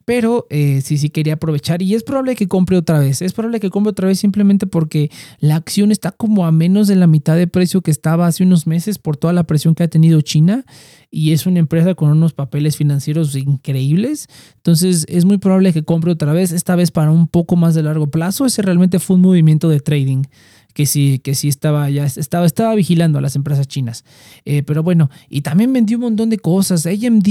[0.09, 3.21] Pero eh, sí, sí quería aprovechar y es probable que compre otra vez.
[3.21, 6.97] Es probable que compre otra vez simplemente porque la acción está como a menos de
[6.97, 9.89] la mitad de precio que estaba hace unos meses por toda la presión que ha
[9.89, 10.65] tenido China
[11.11, 14.29] y es una empresa con unos papeles financieros increíbles.
[14.57, 17.83] Entonces es muy probable que compre otra vez, esta vez para un poco más de
[17.83, 18.47] largo plazo.
[18.47, 20.23] Ese realmente fue un movimiento de trading
[20.79, 24.05] que sí, que sí estaba ya estaba, estaba vigilando a las empresas chinas.
[24.45, 26.87] Eh, pero bueno, y también vendió un montón de cosas.
[26.87, 27.27] AMD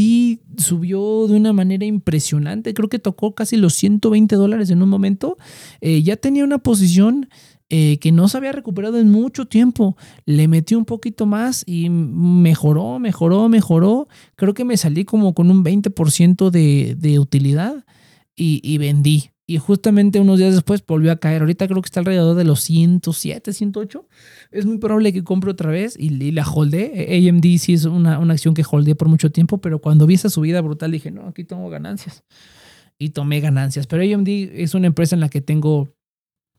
[0.57, 2.73] subió de una manera impresionante.
[2.73, 5.37] Creo que tocó casi los 120 dólares en un momento.
[5.79, 7.29] Eh, ya tenía una posición
[7.69, 9.95] eh, que no se había recuperado en mucho tiempo.
[10.25, 14.09] Le metí un poquito más y mejoró, mejoró, mejoró.
[14.35, 17.85] Creo que me salí como con un 20% de, de utilidad
[18.35, 21.41] y vendí y justamente unos días después volvió a caer.
[21.41, 24.05] Ahorita creo que está alrededor de los 107, 108.
[24.51, 27.29] Es muy probable que compre otra vez y, la holdé.
[27.29, 30.29] AMD sí es una, una acción que holdé por mucho tiempo, pero cuando vi esa
[30.29, 32.25] subida brutal dije, no, aquí tomo ganancias.
[32.99, 33.87] Y tomé ganancias.
[33.87, 35.96] Pero AMD es una empresa en la que tengo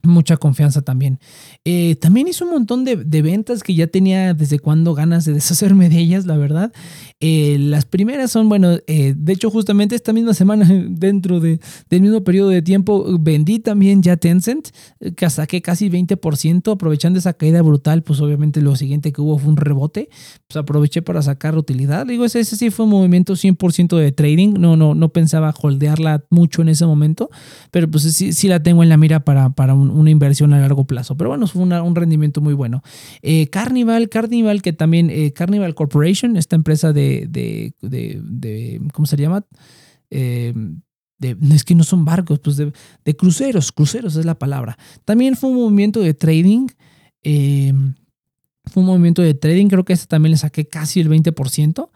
[0.03, 1.19] mucha confianza también.
[1.65, 5.89] Eh, también hizo un montón de, ventas que ya tenía desde cuando ganas de deshacerme
[5.89, 6.73] de ellas, la verdad.
[7.21, 12.03] Eh, las primeras son, bueno, eh, de hecho justamente esta misma semana, dentro de, del
[12.03, 14.69] mismo periodo de tiempo, vendí también ya Tencent,
[15.17, 19.51] que saqué casi 20%, aprovechando esa caída brutal, pues obviamente lo siguiente que hubo fue
[19.51, 20.09] un rebote,
[20.47, 22.07] pues aproveché para sacar utilidad.
[22.07, 26.25] Digo, ese, ese sí fue un movimiento 100% de trading, no, no, no pensaba holdearla
[26.31, 27.31] mucho en ese momento,
[27.70, 30.61] pero pues sí, sí la tengo en la mira para, para un una inversión a
[30.61, 31.16] largo plazo.
[31.16, 32.82] Pero bueno, fue un rendimiento muy bueno.
[33.22, 39.45] Eh, Carnival, Carnival, que también, eh, Carnival Corporation, esta empresa de, de, ¿cómo se llama?
[40.11, 40.55] Eh,
[41.20, 44.78] es que no son barcos, pues de, cruceros, cruceros es la palabra.
[45.05, 46.68] También fue un movimiento de trading.
[47.22, 51.91] fue un movimiento de trading, creo que este también le saqué casi el 20%.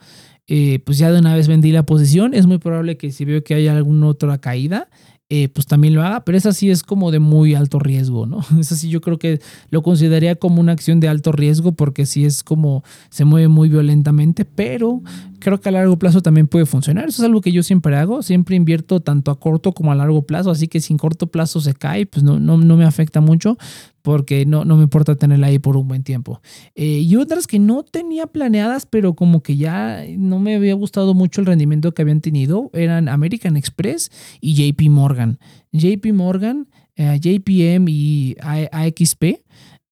[0.84, 2.34] pues ya de una vez vendí la posición.
[2.34, 4.88] Es muy probable que si veo que hay alguna otra caída,
[5.34, 8.44] eh, pues también lo haga, pero esa sí es como de muy alto riesgo, ¿no?
[8.60, 12.26] Esa sí yo creo que lo consideraría como una acción de alto riesgo porque sí
[12.26, 15.00] es como se mueve muy violentamente, pero
[15.38, 17.08] creo que a largo plazo también puede funcionar.
[17.08, 20.20] Eso es algo que yo siempre hago, siempre invierto tanto a corto como a largo
[20.20, 23.22] plazo, así que si en corto plazo se cae, pues no, no, no me afecta
[23.22, 23.56] mucho
[24.02, 26.40] porque no, no me importa tenerla ahí por un buen tiempo.
[26.74, 31.14] Eh, y otras que no tenía planeadas, pero como que ya no me había gustado
[31.14, 35.38] mucho el rendimiento que habían tenido, eran American Express y JP Morgan.
[35.72, 39.42] JP Morgan, eh, JPM y AXP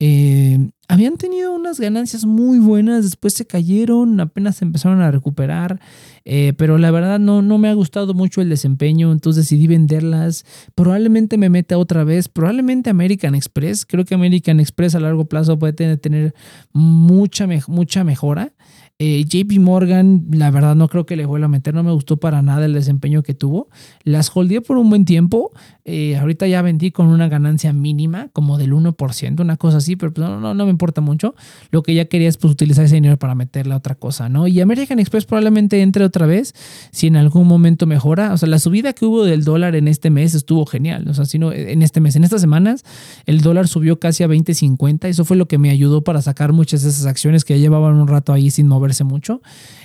[0.03, 5.79] eh, habían tenido unas ganancias muy buenas, después se cayeron, apenas empezaron a recuperar,
[6.25, 10.47] eh, pero la verdad no, no me ha gustado mucho el desempeño, entonces decidí venderlas.
[10.75, 15.59] Probablemente me meta otra vez, probablemente American Express, creo que American Express a largo plazo
[15.59, 16.35] puede tener, tener
[16.73, 18.55] mucha, mucha mejora.
[19.03, 22.19] Eh, JP Morgan, la verdad no creo que le vuelva a meter, no me gustó
[22.19, 23.71] para nada el desempeño que tuvo.
[24.05, 25.53] Las holdeé por un buen tiempo,
[25.85, 30.13] eh, ahorita ya vendí con una ganancia mínima, como del 1%, una cosa así, pero
[30.13, 31.35] pues, no, no, no, me importa mucho.
[31.71, 34.47] Lo que ya quería es pues, utilizar ese dinero para meterle a otra cosa, ¿no?
[34.47, 36.55] Y American Express probablemente entre otra vez,
[36.91, 38.33] si en algún momento mejora.
[38.35, 41.09] O sea, la subida que hubo del dólar en este mes estuvo genial.
[41.09, 42.85] O sea, si en este mes, en estas semanas,
[43.25, 45.09] el dólar subió casi a 20.50.
[45.09, 47.95] Eso fue lo que me ayudó para sacar muchas de esas acciones que ya llevaban
[47.95, 49.41] un rato ahí sin mover mucho.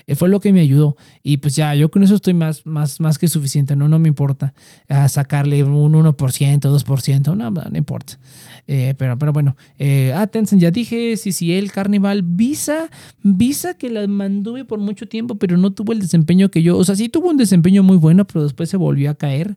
[0.08, 0.98] Eh, fue lo que me ayudó.
[1.24, 4.08] Y pues ya, yo con eso estoy más, más, más que suficiente, no, no me
[4.08, 4.54] importa
[4.88, 8.20] a sacarle un 1%, 2%, no, no importa.
[8.68, 12.89] Eh, pero, pero bueno, eh, ah, ya dije, el Carnival, Visa,
[13.22, 16.84] Visa que la mantuve por mucho tiempo, pero no tuvo el desempeño que yo, o
[16.84, 19.56] sea, sí tuvo un desempeño muy bueno, pero después se volvió a caer.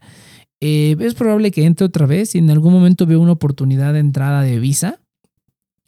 [0.61, 4.43] es probable que entre otra vez y en algún momento veo una oportunidad de entrada
[4.43, 5.01] de Visa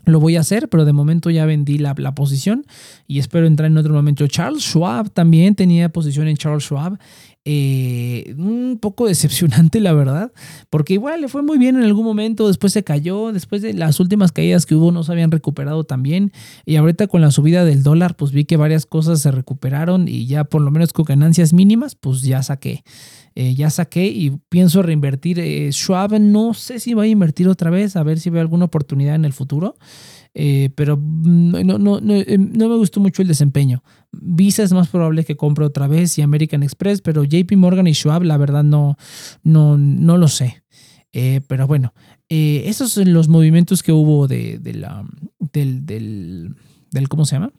[0.07, 2.67] lo voy a hacer, pero de momento ya vendí la, posición
[3.07, 4.27] y espero entrar en otro momento.
[4.27, 6.99] Charles Schwab también tenía posición en Charles Schwab.
[7.47, 10.31] Eh, un poco decepcionante, la verdad,
[10.69, 13.99] porque igual le fue muy bien en algún momento, después se cayó, después de las
[13.99, 16.33] últimas caídas que hubo no se habían recuperado también
[16.67, 20.27] y ahorita con la subida del dólar, pues vi que varias cosas se recuperaron y
[20.27, 22.85] ya por lo menos con ganancias mínimas, pues ya saqué.
[23.37, 25.39] Eh, ya saqué y pienso reinvertir.
[25.39, 28.67] Eh, Schwab no sé si va a invertir otra vez, a ver si veo alguna
[28.67, 29.77] oportunidad en el futuro.
[30.35, 33.83] Eh, pero mm, no, no, no, me gustó mucho el desempeño.
[34.13, 37.95] Visa es más probable que compre otra vez y American Express, pero JP Morgan y
[37.95, 38.97] Schwab, la verdad, no,
[39.43, 40.63] no, no lo sé.
[41.49, 41.93] pero bueno,
[42.29, 45.05] esos son los movimientos que hubo de, de la,
[45.53, 47.53] del, del, ¿cómo se llama?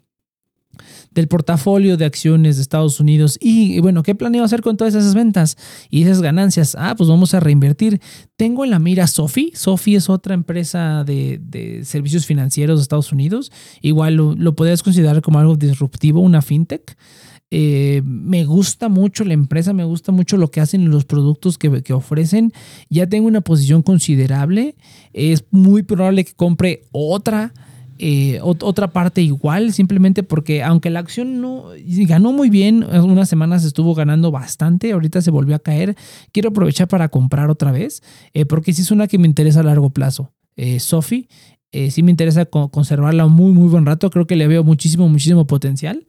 [1.11, 3.37] Del portafolio de acciones de Estados Unidos.
[3.41, 5.57] Y bueno, ¿qué planeo hacer con todas esas ventas
[5.89, 6.75] y esas ganancias?
[6.79, 8.01] Ah, pues vamos a reinvertir.
[8.37, 9.51] Tengo en la mira Sofi.
[9.55, 13.51] Sofi es otra empresa de, servicios financieros de Estados Unidos.
[13.81, 16.95] Igual lo, lo podrías considerar como algo disruptivo, una fintech.
[17.53, 21.83] Eh, me gusta mucho la empresa, me gusta mucho lo que hacen los productos que,
[21.83, 22.53] que, ofrecen.
[22.89, 24.75] Ya tengo una posición considerable.
[25.11, 27.53] Es muy probable que compre otra
[28.03, 31.65] eh, otra parte igual, simplemente porque aunque la acción no
[32.07, 35.95] ganó muy bien, unas semanas estuvo ganando bastante, ahorita se volvió a caer,
[36.31, 38.01] quiero aprovechar para comprar otra vez,
[38.33, 40.31] eh, porque sí es una que me interesa a largo plazo.
[40.55, 41.27] Eh, Sophie,
[41.91, 46.07] sí me interesa conservarla muy, muy buen rato, creo que le veo muchísimo, muchísimo potencial.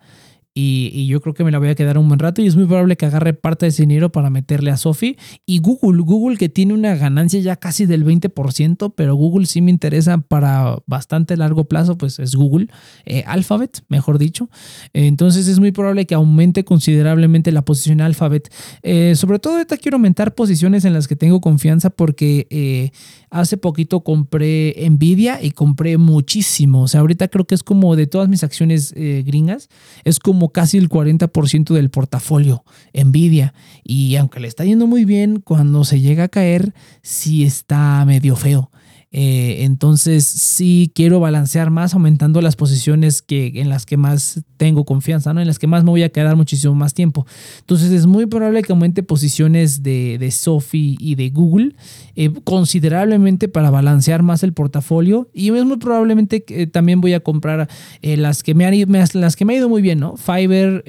[0.55, 2.67] Y, yo creo que me la voy a quedar un buen rato y es muy
[2.67, 5.17] probable que agarre parte de ese dinero para meterle a Sophie.
[5.47, 9.71] Y Google, Google que tiene una ganancia ya casi del 20%, pero Google sí me
[9.71, 12.69] interesa para bastante largo plazo, pues es Google,
[13.07, 14.49] eh, Alphabet, mejor dicho.
[14.93, 18.53] entonces es muy probable que aumente considerablemente la posición Alphabet.
[18.83, 22.91] Eh, sobre todo ahorita quiero aumentar posiciones en las que tengo confianza porque eh,
[23.31, 26.83] hace poquito compré Nvidia y compré muchísimo.
[26.83, 29.69] O sea, ahorita creo que es como de todas mis acciones gringas,
[30.05, 32.65] es como casi el 40% del portafolio
[32.95, 33.55] Nvidia.
[33.85, 38.37] Y aunque le está yendo muy bien, cuando se llega a caer, sí está medio
[38.37, 38.71] feo.
[39.13, 44.85] Eh, entonces sí quiero balancear más aumentando las posiciones que, en las que más tengo
[44.85, 45.41] confianza, ¿no?
[45.43, 47.27] en las que más me voy a quedar muchísimo más tiempo.
[47.61, 51.75] Entonces es muy probable que aumente posiciones de, de Sophie y de Google
[52.17, 57.21] eh, considerablemente para balancear más el portafolio y es muy probablemente que también voy a
[57.21, 57.69] comprar
[58.01, 58.75] eh, las, que me han,
[59.13, 60.17] las que me ha ido muy bien, ¿no?
[60.17, 60.85] Fiverr,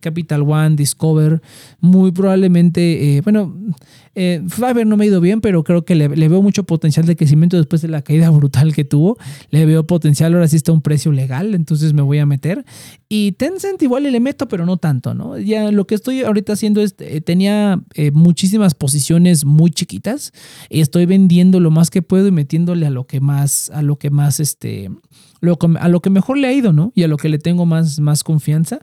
[0.00, 1.40] Capital One, Discover,
[1.80, 3.54] muy probablemente, bueno,
[4.20, 4.42] eh,
[4.84, 7.82] no me ha ido bien, pero creo que le, veo mucho potencial de crecimiento después
[7.82, 9.16] de la caída brutal que tuvo.
[9.50, 12.64] Le veo potencial, ahora sí está un precio legal, entonces me voy a meter.
[13.08, 15.38] Y Tencent igual le meto, pero no tanto, ¿no?
[15.38, 20.32] Ya lo que estoy ahorita haciendo es, eh, tenía eh, muchísimas posiciones muy chiquitas
[20.68, 23.96] y estoy vendiendo lo más que puedo y metiéndole a lo que más, a lo
[23.96, 24.90] que más, este,
[25.78, 26.92] a lo que mejor le ha ido, ¿no?
[26.96, 28.80] Y a lo que le tengo más, más confianza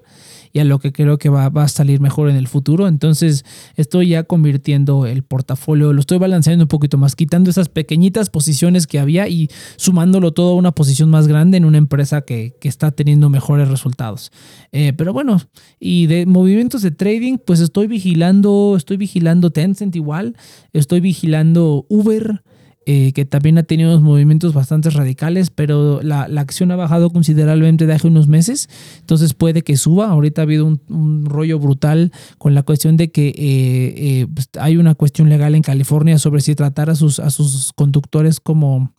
[0.55, 2.87] y a lo que creo que va, a salir mejor en el futuro.
[2.87, 3.43] Entonces
[3.75, 8.87] estoy ya convirtiendo el portafolio, lo estoy balanceando un poquito más, quitando esas pequeñitas posiciones
[8.87, 12.91] que había y sumándolo todo a una posición más grande en una empresa que, está
[12.91, 14.31] teniendo mejores resultados.
[14.71, 15.39] Eh, pero bueno,
[15.77, 20.37] y de movimientos de trading, pues estoy vigilando, estoy vigilando Tencent igual,
[20.71, 22.41] estoy vigilando Uber.
[22.87, 27.87] Eh, que también ha tenido unos movimientos bastante radicales, pero la, acción ha bajado considerablemente
[27.87, 28.69] de hace unos meses,
[28.99, 30.11] entonces puede que suba.
[30.11, 34.77] Ahorita ha habido un, rollo brutal con la cuestión de que eh, eh, pues, hay
[34.77, 38.93] una cuestión legal en California sobre si tratar a sus, a sus conductores como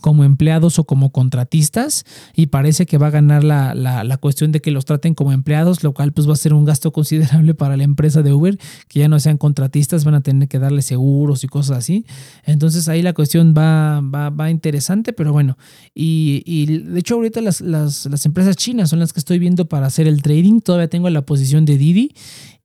[0.00, 2.04] como empleados o como contratistas
[2.34, 5.82] y parece que va a ganar la, la, cuestión de que los traten como empleados,
[5.82, 9.00] lo cual pues va a ser un gasto considerable para la empresa de Uber, que
[9.00, 12.06] ya no sean contratistas, van a tener que darle seguros y cosas así.
[12.44, 15.56] Entonces ahí la cuestión va, va, va interesante, pero bueno,
[15.94, 19.68] y, y, de hecho ahorita las, las, las empresas chinas son las que estoy viendo
[19.68, 22.14] para hacer el trading, todavía tengo la posición de Didi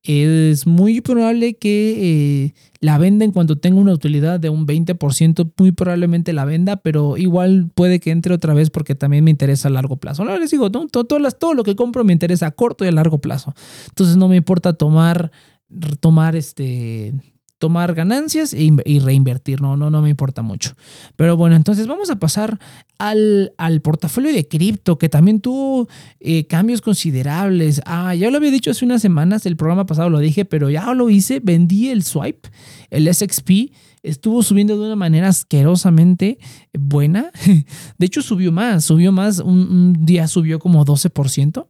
[0.03, 5.53] es muy probable que eh, la venda en cuanto tenga una utilidad de un 20%,
[5.57, 9.69] muy probablemente la venda, pero igual puede que entre otra vez porque también me interesa
[9.69, 10.23] a largo plazo.
[10.23, 13.19] Ahora les digo, todo, todo, lo que compro me interesa a corto y a largo
[13.19, 13.53] plazo.
[13.87, 15.31] Entonces no me importa tomar,
[16.01, 17.13] tomar este
[17.63, 20.75] tomar ganancias e y reinvertir, no, no, no me importa mucho.
[21.15, 22.59] Pero bueno, entonces vamos a pasar
[22.97, 25.87] al, al portafolio de cripto, que también tuvo
[26.19, 27.81] eh, cambios considerables.
[27.85, 30.93] Ah, ya lo había dicho hace unas semanas, el programa pasado lo dije, pero ya
[30.93, 32.49] lo hice, vendí el swipe,
[32.89, 36.39] el SXP, estuvo subiendo de una manera asquerosamente
[36.77, 37.31] buena.
[37.97, 41.65] De hecho, subió más, subió más, un, día subió como 12%,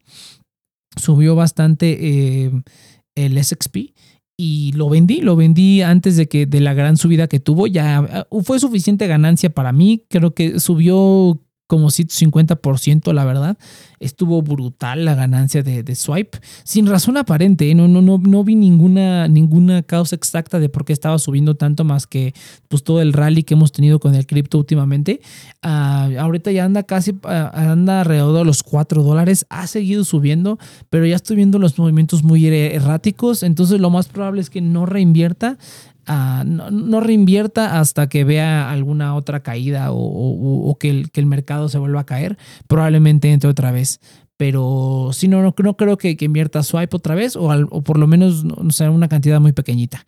[0.95, 2.51] subió bastante eh,
[3.13, 3.92] el SXP
[4.35, 8.25] y lo vendí, lo vendí antes de que de la gran subida que tuvo, ya
[8.29, 11.39] uh, fue suficiente ganancia para mí, creo que subió
[11.73, 13.57] como 150%, la verdad.
[13.99, 17.67] Estuvo brutal la ganancia de, Swipe, sin razón aparente.
[17.67, 17.73] ¿eh?
[17.73, 21.83] No, no, no, no vi ninguna, ninguna causa exacta de por qué estaba subiendo tanto
[21.83, 22.35] más que
[22.67, 25.19] pues, todo el rally que hemos tenido con el cripto últimamente.
[25.63, 29.47] Ah, ahorita ya anda casi, ah, anda alrededor de los 4 dólares.
[29.49, 30.59] Ha seguido subiendo,
[30.91, 33.41] pero ya estoy viendo los movimientos muy erráticos.
[33.41, 35.57] Entonces lo más probable es que no reinvierta
[36.05, 41.77] no, reinvierta hasta que vea alguna otra caída o, que, el, que, el, mercado se
[41.77, 42.37] vuelva a caer,
[42.67, 43.99] probablemente entre otra vez.
[44.37, 48.43] Pero si no, no, creo que, invierta swipe otra vez o, o por lo menos
[48.43, 50.05] no sea una cantidad muy pequeñita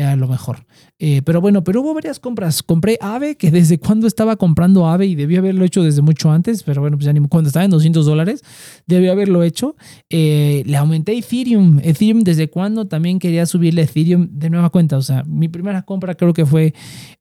[0.00, 0.64] a lo mejor.
[0.98, 2.62] Eh, pero bueno, pero hubo varias compras.
[2.62, 6.62] Compré AVE, que desde cuando estaba comprando AVE y debía haberlo hecho desde mucho antes,
[6.62, 8.42] pero bueno, pues ya ni cuando estaba en 200 dólares,
[8.86, 9.76] debía haberlo hecho.
[10.08, 11.80] Eh, le aumenté Ethereum.
[11.82, 14.96] Ethereum, desde cuando también quería subirle Ethereum de nueva cuenta.
[14.96, 16.72] O sea, mi primera compra creo que fue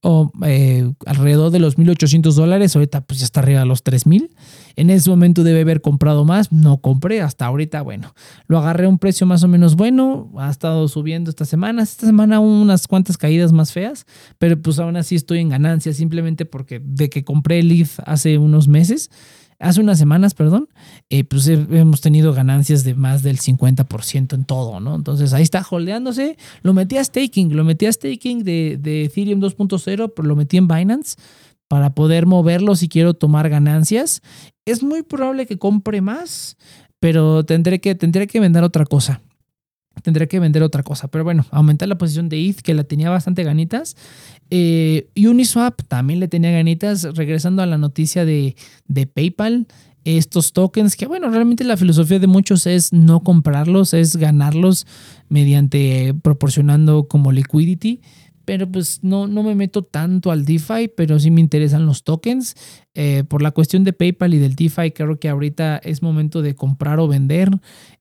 [0.01, 2.76] oh, eh, alrededor de los 1800 dólares.
[2.76, 4.30] Ahorita pues ya está arriba de los 3000.
[4.76, 8.13] En ese momento debe haber comprado más, no compré hasta ahorita, bueno,
[8.47, 12.05] lo agarré a un precio más o menos bueno, ha estado subiendo estas semanas, esta
[12.05, 14.05] semana unas cuantas caídas más feas,
[14.38, 18.38] pero pues aún así estoy en ganancia simplemente porque de que compré el ETH hace
[18.38, 19.09] unos meses,
[19.61, 20.67] hace unas semanas, perdón,
[21.09, 24.95] eh, pues hemos tenido ganancias de más del 50% en todo, ¿no?
[24.95, 26.38] Entonces ahí está holdeándose.
[26.63, 30.57] Lo metí a staking, lo metí a staking de, de Ethereum 2.0, pero lo metí
[30.57, 31.15] en Binance
[31.67, 34.22] para poder moverlo si quiero tomar ganancias.
[34.66, 36.57] Es muy probable que compre más,
[36.99, 39.22] pero tendré que, tendré que vender otra cosa.
[40.03, 41.09] Tendré que vender otra cosa.
[41.09, 43.97] Pero bueno, aumentar la posición de ETH, que la tenía bastante ganitas.
[44.49, 47.03] Eh, Uniswap también le tenía ganitas.
[47.16, 48.55] Regresando a la noticia de,
[48.88, 49.68] de PayPal
[50.03, 54.88] estos tokens, que bueno, realmente la filosofía de muchos es no comprarlos, es ganarlos
[55.30, 58.01] mediante proporcionando como liquidity
[58.52, 62.58] pero pues no, no me meto tanto al DeFi, pero sí me interesan los tokens.
[62.93, 66.54] Eh, por la cuestión de PayPal y del DeFi, creo que ahorita es momento de
[66.54, 67.49] comprar o vender.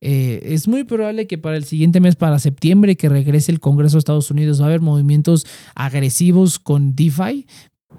[0.01, 3.95] Eh, es muy probable que para el siguiente mes, para septiembre, que regrese el Congreso
[3.95, 5.47] de Estados Unidos, va a haber movimientos
[5.77, 7.47] agresivos con DeFi,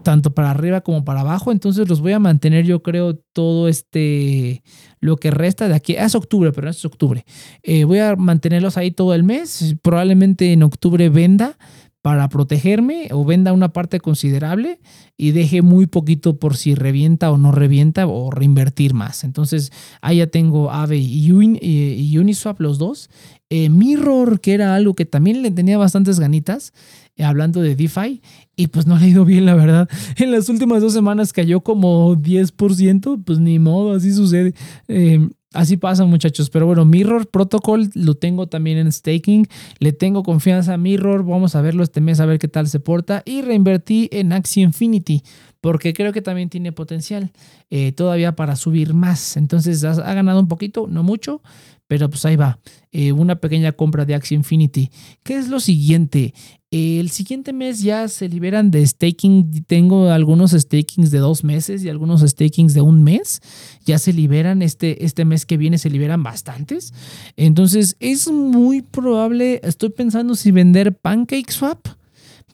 [0.04, 1.54] tanto para arriba como para abajo.
[1.54, 4.62] Entonces los voy a mantener, yo creo, todo este,
[4.99, 5.93] lo que resta de aquí.
[5.93, 7.24] Es octubre, pero es octubre.
[7.64, 9.78] Eh, voy a mantenerlos ahí todo el mes.
[9.82, 11.58] Probablemente en octubre venda
[12.02, 14.80] para protegerme o venda una parte considerable
[15.18, 19.24] y deje muy poquito por si revienta o no revienta o reinvertir más.
[19.24, 19.72] Entonces
[20.02, 23.10] ahí ya tengo Aave y, Uniswap los dos.
[23.49, 26.74] Eh, Mirror, que era algo que también le tenía bastantes ganitas,
[27.18, 28.22] eh, hablando de DeFi,
[28.56, 29.89] y pues no le ha ido bien, la verdad.
[30.18, 34.54] En las últimas dos semanas cayó como 10%, pues ni modo, así sucede.
[34.88, 36.49] Eh, Así pasa, muchachos.
[36.49, 39.47] Pero bueno, Mirror Protocol lo tengo también en staking.
[39.80, 41.26] Le tengo confianza a Mirror.
[41.26, 43.22] Vamos a verlo este mes, a ver qué tal se porta.
[43.26, 45.24] Y reinvertí en Axie Infinity,
[45.62, 47.32] porque creo que también tiene potencial
[47.70, 49.38] eh, todavía para subir más.
[49.38, 51.41] Entonces ha ganado un poquito, no mucho,
[51.88, 52.59] pero pues ahí va.
[52.91, 54.89] Eh, una pequeña compra de Axie Infinity.
[55.24, 56.34] ¿Qué es lo siguiente?
[56.72, 59.66] el siguiente mes ya se liberan de staking.
[59.66, 63.41] Tengo algunos stakings de dos meses y algunos stakings de un mes.
[63.86, 64.62] Ya se liberan.
[64.62, 66.93] Este, este mes que viene se liberan bastantes.
[67.36, 69.59] Entonces es muy probable.
[69.64, 72.01] Estoy pensando si vender PancakeSwap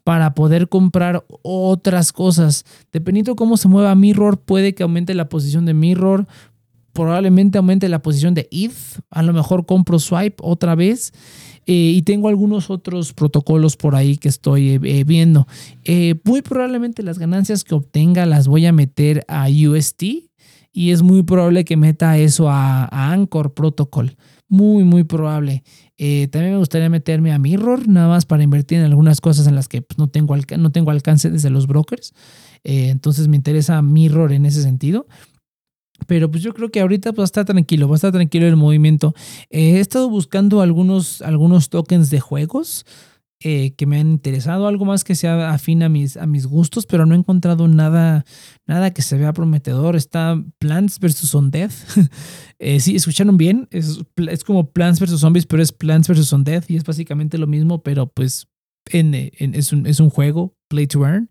[0.08, 2.64] para poder comprar otras cosas.
[2.94, 6.28] Dependiendo cómo se mueva Mirror, puede que aumente la posición de Mirror,
[6.94, 11.12] probablemente aumente la posición de ETH, a lo mejor compro Swipe otra vez.
[11.66, 15.46] Eh, y tengo algunos otros protocolos por ahí que estoy eh, eh, viendo.
[16.24, 20.04] muy probablemente las ganancias que obtenga las voy a meter a UST
[20.72, 24.16] y es muy probable que meta eso a, Anchor Protocol.
[24.50, 25.64] Muy, muy probable.
[25.98, 29.68] también me gustaría meterme a Mirror, nada más para invertir en algunas cosas en las
[29.68, 32.14] que pues, no, tengo no tengo alcance desde los brokers.
[32.64, 35.08] entonces me interesa Mirror en ese sentido.
[36.06, 39.14] Pero pues yo creo que ahorita pues está tranquilo, va a estar tranquilo el movimiento.
[39.50, 42.86] he estado buscando algunos, algunos tokens de juegos
[43.40, 46.88] eh, que me han interesado, algo más que sea afín a mis, a mis gustos,
[46.88, 48.26] pero no he encontrado nada,
[48.66, 49.96] nada que se vea prometedor.
[49.96, 51.34] Está Plants vs.
[51.36, 51.72] Undead.
[52.60, 55.20] eh, sí, escucharon bien, es, es, como Plants vs.
[55.20, 56.34] Zombies, pero es Plants vs.
[56.34, 58.48] Undead y es básicamente lo mismo, pero pues
[58.92, 61.30] en, es, un, es un juego, play to earn.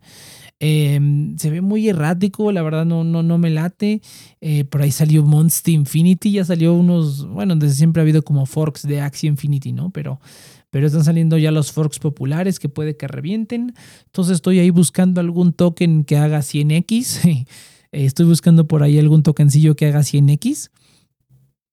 [0.58, 4.00] Em, se ve muy errático, la verdad no, no, no me late.
[4.40, 8.46] Eh, por ahí salió Monster Infinity, ya salió unos, bueno, desde siempre ha habido como
[8.46, 9.90] forks de Axie Infinity, ¿no?
[9.90, 10.20] Pero,
[10.70, 13.74] pero están saliendo ya los forks populares que puede que revienten.
[14.06, 17.46] Entonces estoy ahí buscando algún token que haga 100x.
[17.92, 20.70] estoy buscando por ahí algún tokencillo que haga 100x.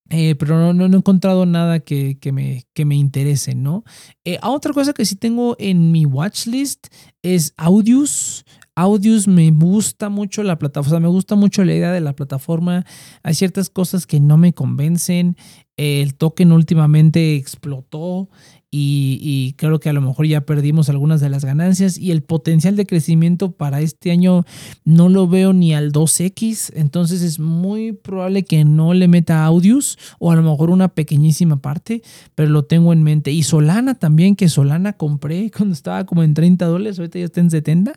[0.09, 3.83] Eh, pero no, no, he encontrado nada que, que, me, que me interese, ¿no?
[4.25, 6.87] Eh, otra cosa que sí tengo en mi watchlist
[7.21, 8.45] es Audius.
[8.75, 12.85] Audius me gusta mucho la plataforma, me gusta mucho la idea de la plataforma.
[13.21, 15.37] Hay ciertas cosas que no me convencen.
[15.77, 18.29] El token últimamente explotó
[18.75, 22.75] y, creo que a lo mejor ya perdimos algunas de las ganancias y el potencial
[22.75, 24.45] de crecimiento para este año
[24.83, 29.99] no lo veo ni al 2X, entonces es muy probable que no le meta Audius
[30.17, 32.01] o a lo mejor una pequeñísima parte,
[32.33, 33.31] pero lo tengo en mente.
[33.31, 37.41] Y Solana también, que Solana compré cuando estaba como en 30 dólares, ahorita ya está
[37.41, 37.93] en 70,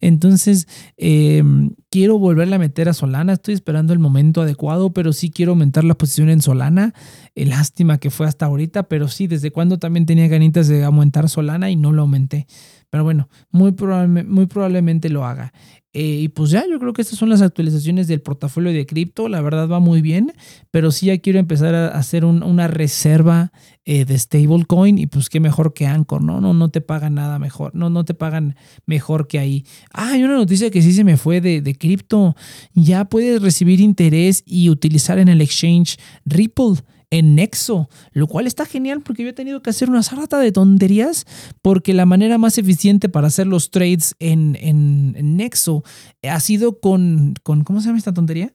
[0.00, 0.66] entonces
[0.96, 5.52] em, quiero volverle a meter a Solana, estoy esperando el momento adecuado, pero sí quiero
[5.52, 6.92] aumentar la posición en Solana.
[7.34, 11.30] Eh, lástima que fue hasta ahorita, pero sí, desde cuando también tenía ganitas de aumentar
[11.30, 12.46] Solana y no lo aumenté.
[12.90, 15.54] Pero bueno, muy, probablemente lo haga.
[15.94, 19.30] Eh, y pues ya, yo creo que estas son las actualizaciones del portafolio de cripto.
[19.30, 20.34] La verdad va muy bien,
[20.70, 23.52] pero sí ya quiero empezar a hacer una reserva
[23.88, 26.40] eh, de stablecoin y pues qué mejor que Anchor, ¿no?
[26.40, 29.64] No, no te pagan nada mejor, no, no te pagan mejor que ahí.
[29.92, 32.34] Ah, hay una noticia que sí se me fue de, de cripto.
[32.74, 38.66] Ya puedes recibir interés y utilizar en el exchange Ripple en Nexo, lo cual está
[38.66, 41.24] genial porque yo he tenido que hacer una sarata de tonterías
[41.62, 45.84] porque la manera más eficiente para hacer los trades en, en, Nexo
[46.28, 48.52] ha sido con, con, ¿cómo se llama esta tontería?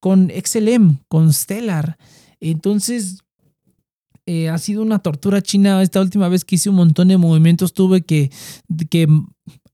[0.00, 1.96] Con XLM, con Stellar.
[2.40, 3.22] Entonces,
[4.26, 5.82] eh, ha sido una tortura china.
[5.82, 8.30] Esta última vez que hice un montón de movimientos tuve que,
[8.90, 9.08] que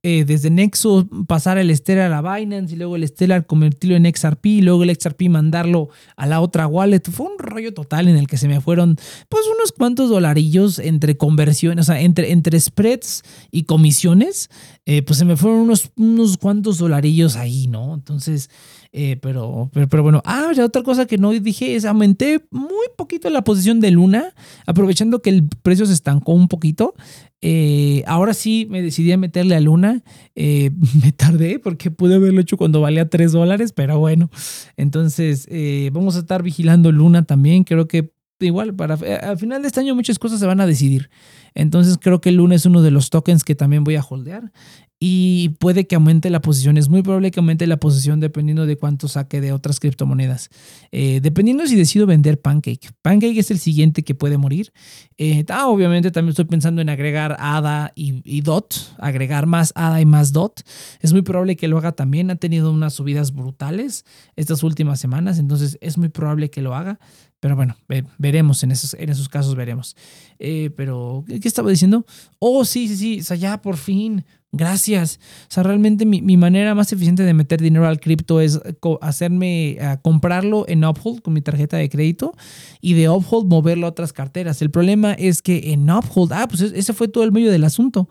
[0.05, 4.47] eh, desde Nexo pasar el Stellar a Binance y luego el Stellar convertirlo en XRP
[4.47, 7.03] y luego el XRP mandarlo a la otra wallet.
[7.11, 8.97] Fue un rollo total en el que se me fueron
[9.29, 14.51] pues unos cuantos dolarillos entre conversiones, o sea, entre, entre spreads y comisiones,
[14.87, 17.95] eh, pues se me fueron unos, unos cuantos dolarillos ahí, ¿no?
[17.95, 18.51] Entonces...
[18.93, 23.43] Eh, pero, pero, bueno, ah, otra cosa que no dije es aumenté muy poquito la
[23.43, 24.35] posición de Luna,
[24.67, 26.95] aprovechando que el precio se estancó un poquito.
[27.41, 30.03] Eh, ahora sí me decidí a meterle a Luna.
[30.35, 30.71] Eh,
[31.03, 34.31] me tardé porque pude haberlo hecho cuando valía 3 dólares, pero bueno.
[34.77, 35.49] Entonces,
[35.93, 37.65] vamos a estar vigilando Luna también.
[37.65, 41.11] Creo que igual, para al final de este año muchas cosas se van a decidir.
[41.55, 44.53] Entonces creo que Luna es uno de los tokens que también voy a holdear
[45.01, 46.77] y puede que aumente la posición.
[46.77, 50.51] Es muy probable que aumente la posición dependiendo de cuánto saque de otras criptomonedas.
[50.91, 52.91] Eh, dependiendo si decido vender Pancake.
[53.03, 54.73] Pancake es el siguiente que puede morir.
[55.17, 60.07] Eh, ah, obviamente también estoy pensando en agregar ADA y, DOT, agregar más ADA y
[60.07, 60.63] más DOT.
[61.01, 62.31] Es muy probable que lo haga también.
[62.31, 66.99] Ha tenido unas subidas brutales estas últimas semanas, entonces es muy probable que lo haga.
[67.41, 67.77] Pero bueno,
[68.19, 69.97] veremos en esos, en esos casos, veremos.
[70.39, 72.05] Eh, pero, ¿qué estaba diciendo?
[72.39, 75.21] Oh, sí, sí, sí, o sea, ya por fin, Gracias.
[75.43, 78.59] O sea, realmente mi, manera más eficiente de meter dinero al cripto es
[79.03, 82.33] hacerme comprarlo en Uphold con mi tarjeta de crédito
[82.81, 84.63] y de Uphold moverlo a otras carteras.
[84.63, 88.09] El problema es que en Uphold, ah, pues ese fue todo el medio del asunto,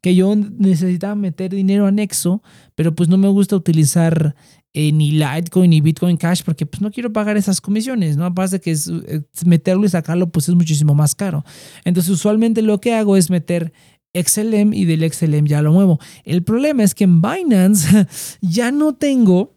[0.00, 2.40] que yo necesitaba meter dinero anexo,
[2.76, 4.36] pero pues no me gusta utilizar
[4.72, 8.24] eh, ni Litecoin ni Bitcoin Cash porque pues no quiero pagar esas comisiones, ¿no?
[8.24, 11.44] Aparte de que eh, meterlo y sacarlo pues es muchísimo más caro.
[11.84, 13.72] Entonces usualmente lo que hago es meter
[14.14, 15.98] XLM y del XLM ya lo muevo.
[16.24, 18.06] El problema es que en Binance
[18.40, 19.56] ya no tengo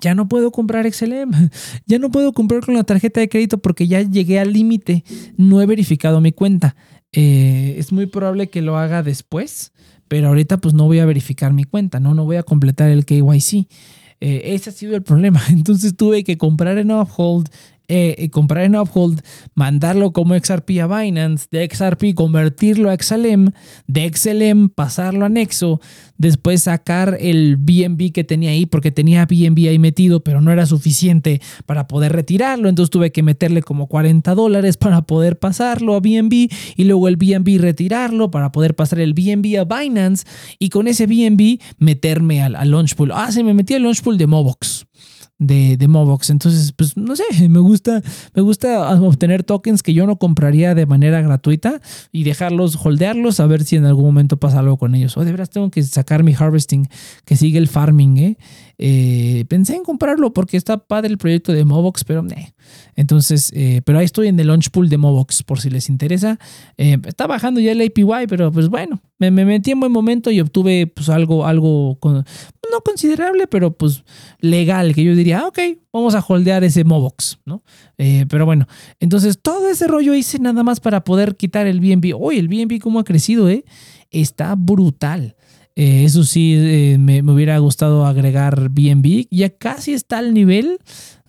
[0.00, 1.50] ya no puedo comprar XLM,
[1.86, 5.04] ya no puedo comprar con la tarjeta de crédito porque ya llegué al límite,
[5.36, 6.76] no he verificado mi cuenta.
[7.12, 9.72] Eh, es muy probable que lo haga después,
[10.06, 13.04] pero ahorita pues no voy a verificar mi cuenta, no, no voy a completar el
[13.04, 13.66] KYC.
[14.20, 15.40] Eh, ese ha sido el problema.
[15.50, 17.48] Entonces tuve que comprar en Uphold
[17.90, 19.20] eh, comprar en Uphold,
[19.54, 23.52] mandarlo como XRP a Binance, de XRP convertirlo a XLM,
[23.86, 25.80] de XLM pasarlo a Nexo,
[26.16, 30.66] después sacar el BNB que tenía ahí, porque tenía BNB ahí metido, pero no era
[30.66, 36.00] suficiente para poder retirarlo, entonces tuve que meterle como 40 dólares para poder pasarlo a
[36.00, 40.26] BNB y luego el BNB retirarlo para poder pasar el BNB a Binance
[40.58, 43.10] y con ese BNB meterme al, al Launchpool.
[43.12, 44.86] Ah, se me metí al Launchpool de Mobox
[45.40, 46.30] de, de Mobox.
[46.30, 48.00] Entonces, pues no sé, me gusta,
[48.34, 51.80] me gusta obtener tokens que yo no compraría de manera gratuita
[52.12, 55.16] y dejarlos, holdearlos, a ver si en algún momento pasa algo con ellos.
[55.16, 56.88] O de veras tengo que sacar mi harvesting,
[57.24, 58.36] que sigue el farming, ¿eh?
[58.82, 62.24] Eh, pensé en comprarlo porque está padre el proyecto de Mobox, pero
[62.96, 66.38] entonces, eh, pero ahí estoy en el launch pool de Mobox por si les interesa.
[66.78, 70.40] Eh, está bajando ya el APY, pero pues bueno, me, metí en buen momento y
[70.40, 71.98] obtuve pues algo, algo
[72.70, 74.04] no considerable, pero pues
[74.40, 75.58] legal, que yo diría, ah, ok,
[75.92, 77.62] vamos a holdear ese Mobox, ¿no?
[78.28, 78.66] pero bueno,
[78.98, 82.14] entonces todo ese rollo hice nada más para poder quitar el BNB.
[82.18, 83.64] Oye, el BNB cómo ha crecido, ¿eh?
[84.10, 85.36] Está brutal.
[85.76, 89.26] Eh, eso sí, eh, me, me, hubiera gustado agregar BNB.
[89.30, 90.78] Ya casi está al nivel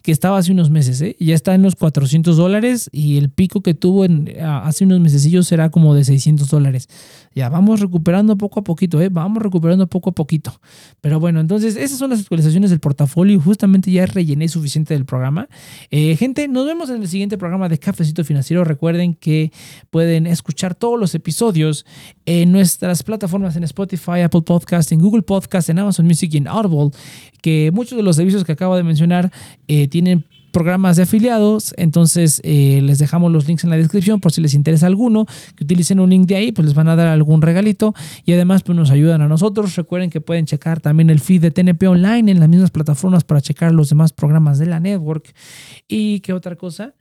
[0.01, 1.15] que estaba hace unos meses, ¿eh?
[1.19, 5.47] ya está en los 400 dólares y el pico que tuvo en, hace unos mesecillos
[5.47, 6.87] será como de 600 dólares.
[7.33, 9.09] Ya vamos recuperando poco a poquito, ¿eh?
[9.09, 10.59] vamos recuperando poco a poquito.
[10.99, 13.39] Pero bueno, entonces esas son las actualizaciones del portafolio.
[13.39, 15.47] Justamente ya rellené suficiente del programa.
[15.91, 18.63] Eh, gente, nos vemos en el siguiente programa de Cafecito Financiero.
[18.63, 19.51] Recuerden que
[19.89, 21.85] pueden escuchar todos los episodios
[22.25, 26.47] en nuestras plataformas en Spotify, Apple Podcast, en Google Podcast, en Amazon Music y en
[26.47, 26.91] Audible.
[27.41, 29.31] Que muchos de los servicios que acabo de mencionar
[29.67, 34.31] eh, tienen programas de afiliados, entonces eh, les dejamos los links en la descripción por
[34.31, 37.07] si les interesa alguno, que utilicen un link de ahí, pues les van a dar
[37.07, 37.93] algún regalito
[38.25, 39.75] y además pues nos ayudan a nosotros.
[39.75, 43.41] Recuerden que pueden checar también el feed de TNP Online en las mismas plataformas para
[43.41, 45.33] checar los demás programas de la network.
[45.87, 46.93] ¿Y qué otra cosa?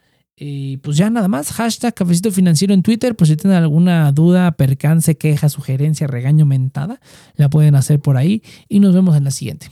[0.42, 4.52] Y pues ya nada más, hashtag cafecito financiero en Twitter, por si tienen alguna duda,
[4.52, 6.98] percance, queja, sugerencia, regaño, mentada,
[7.36, 9.70] la pueden hacer por ahí y nos vemos en la siguiente.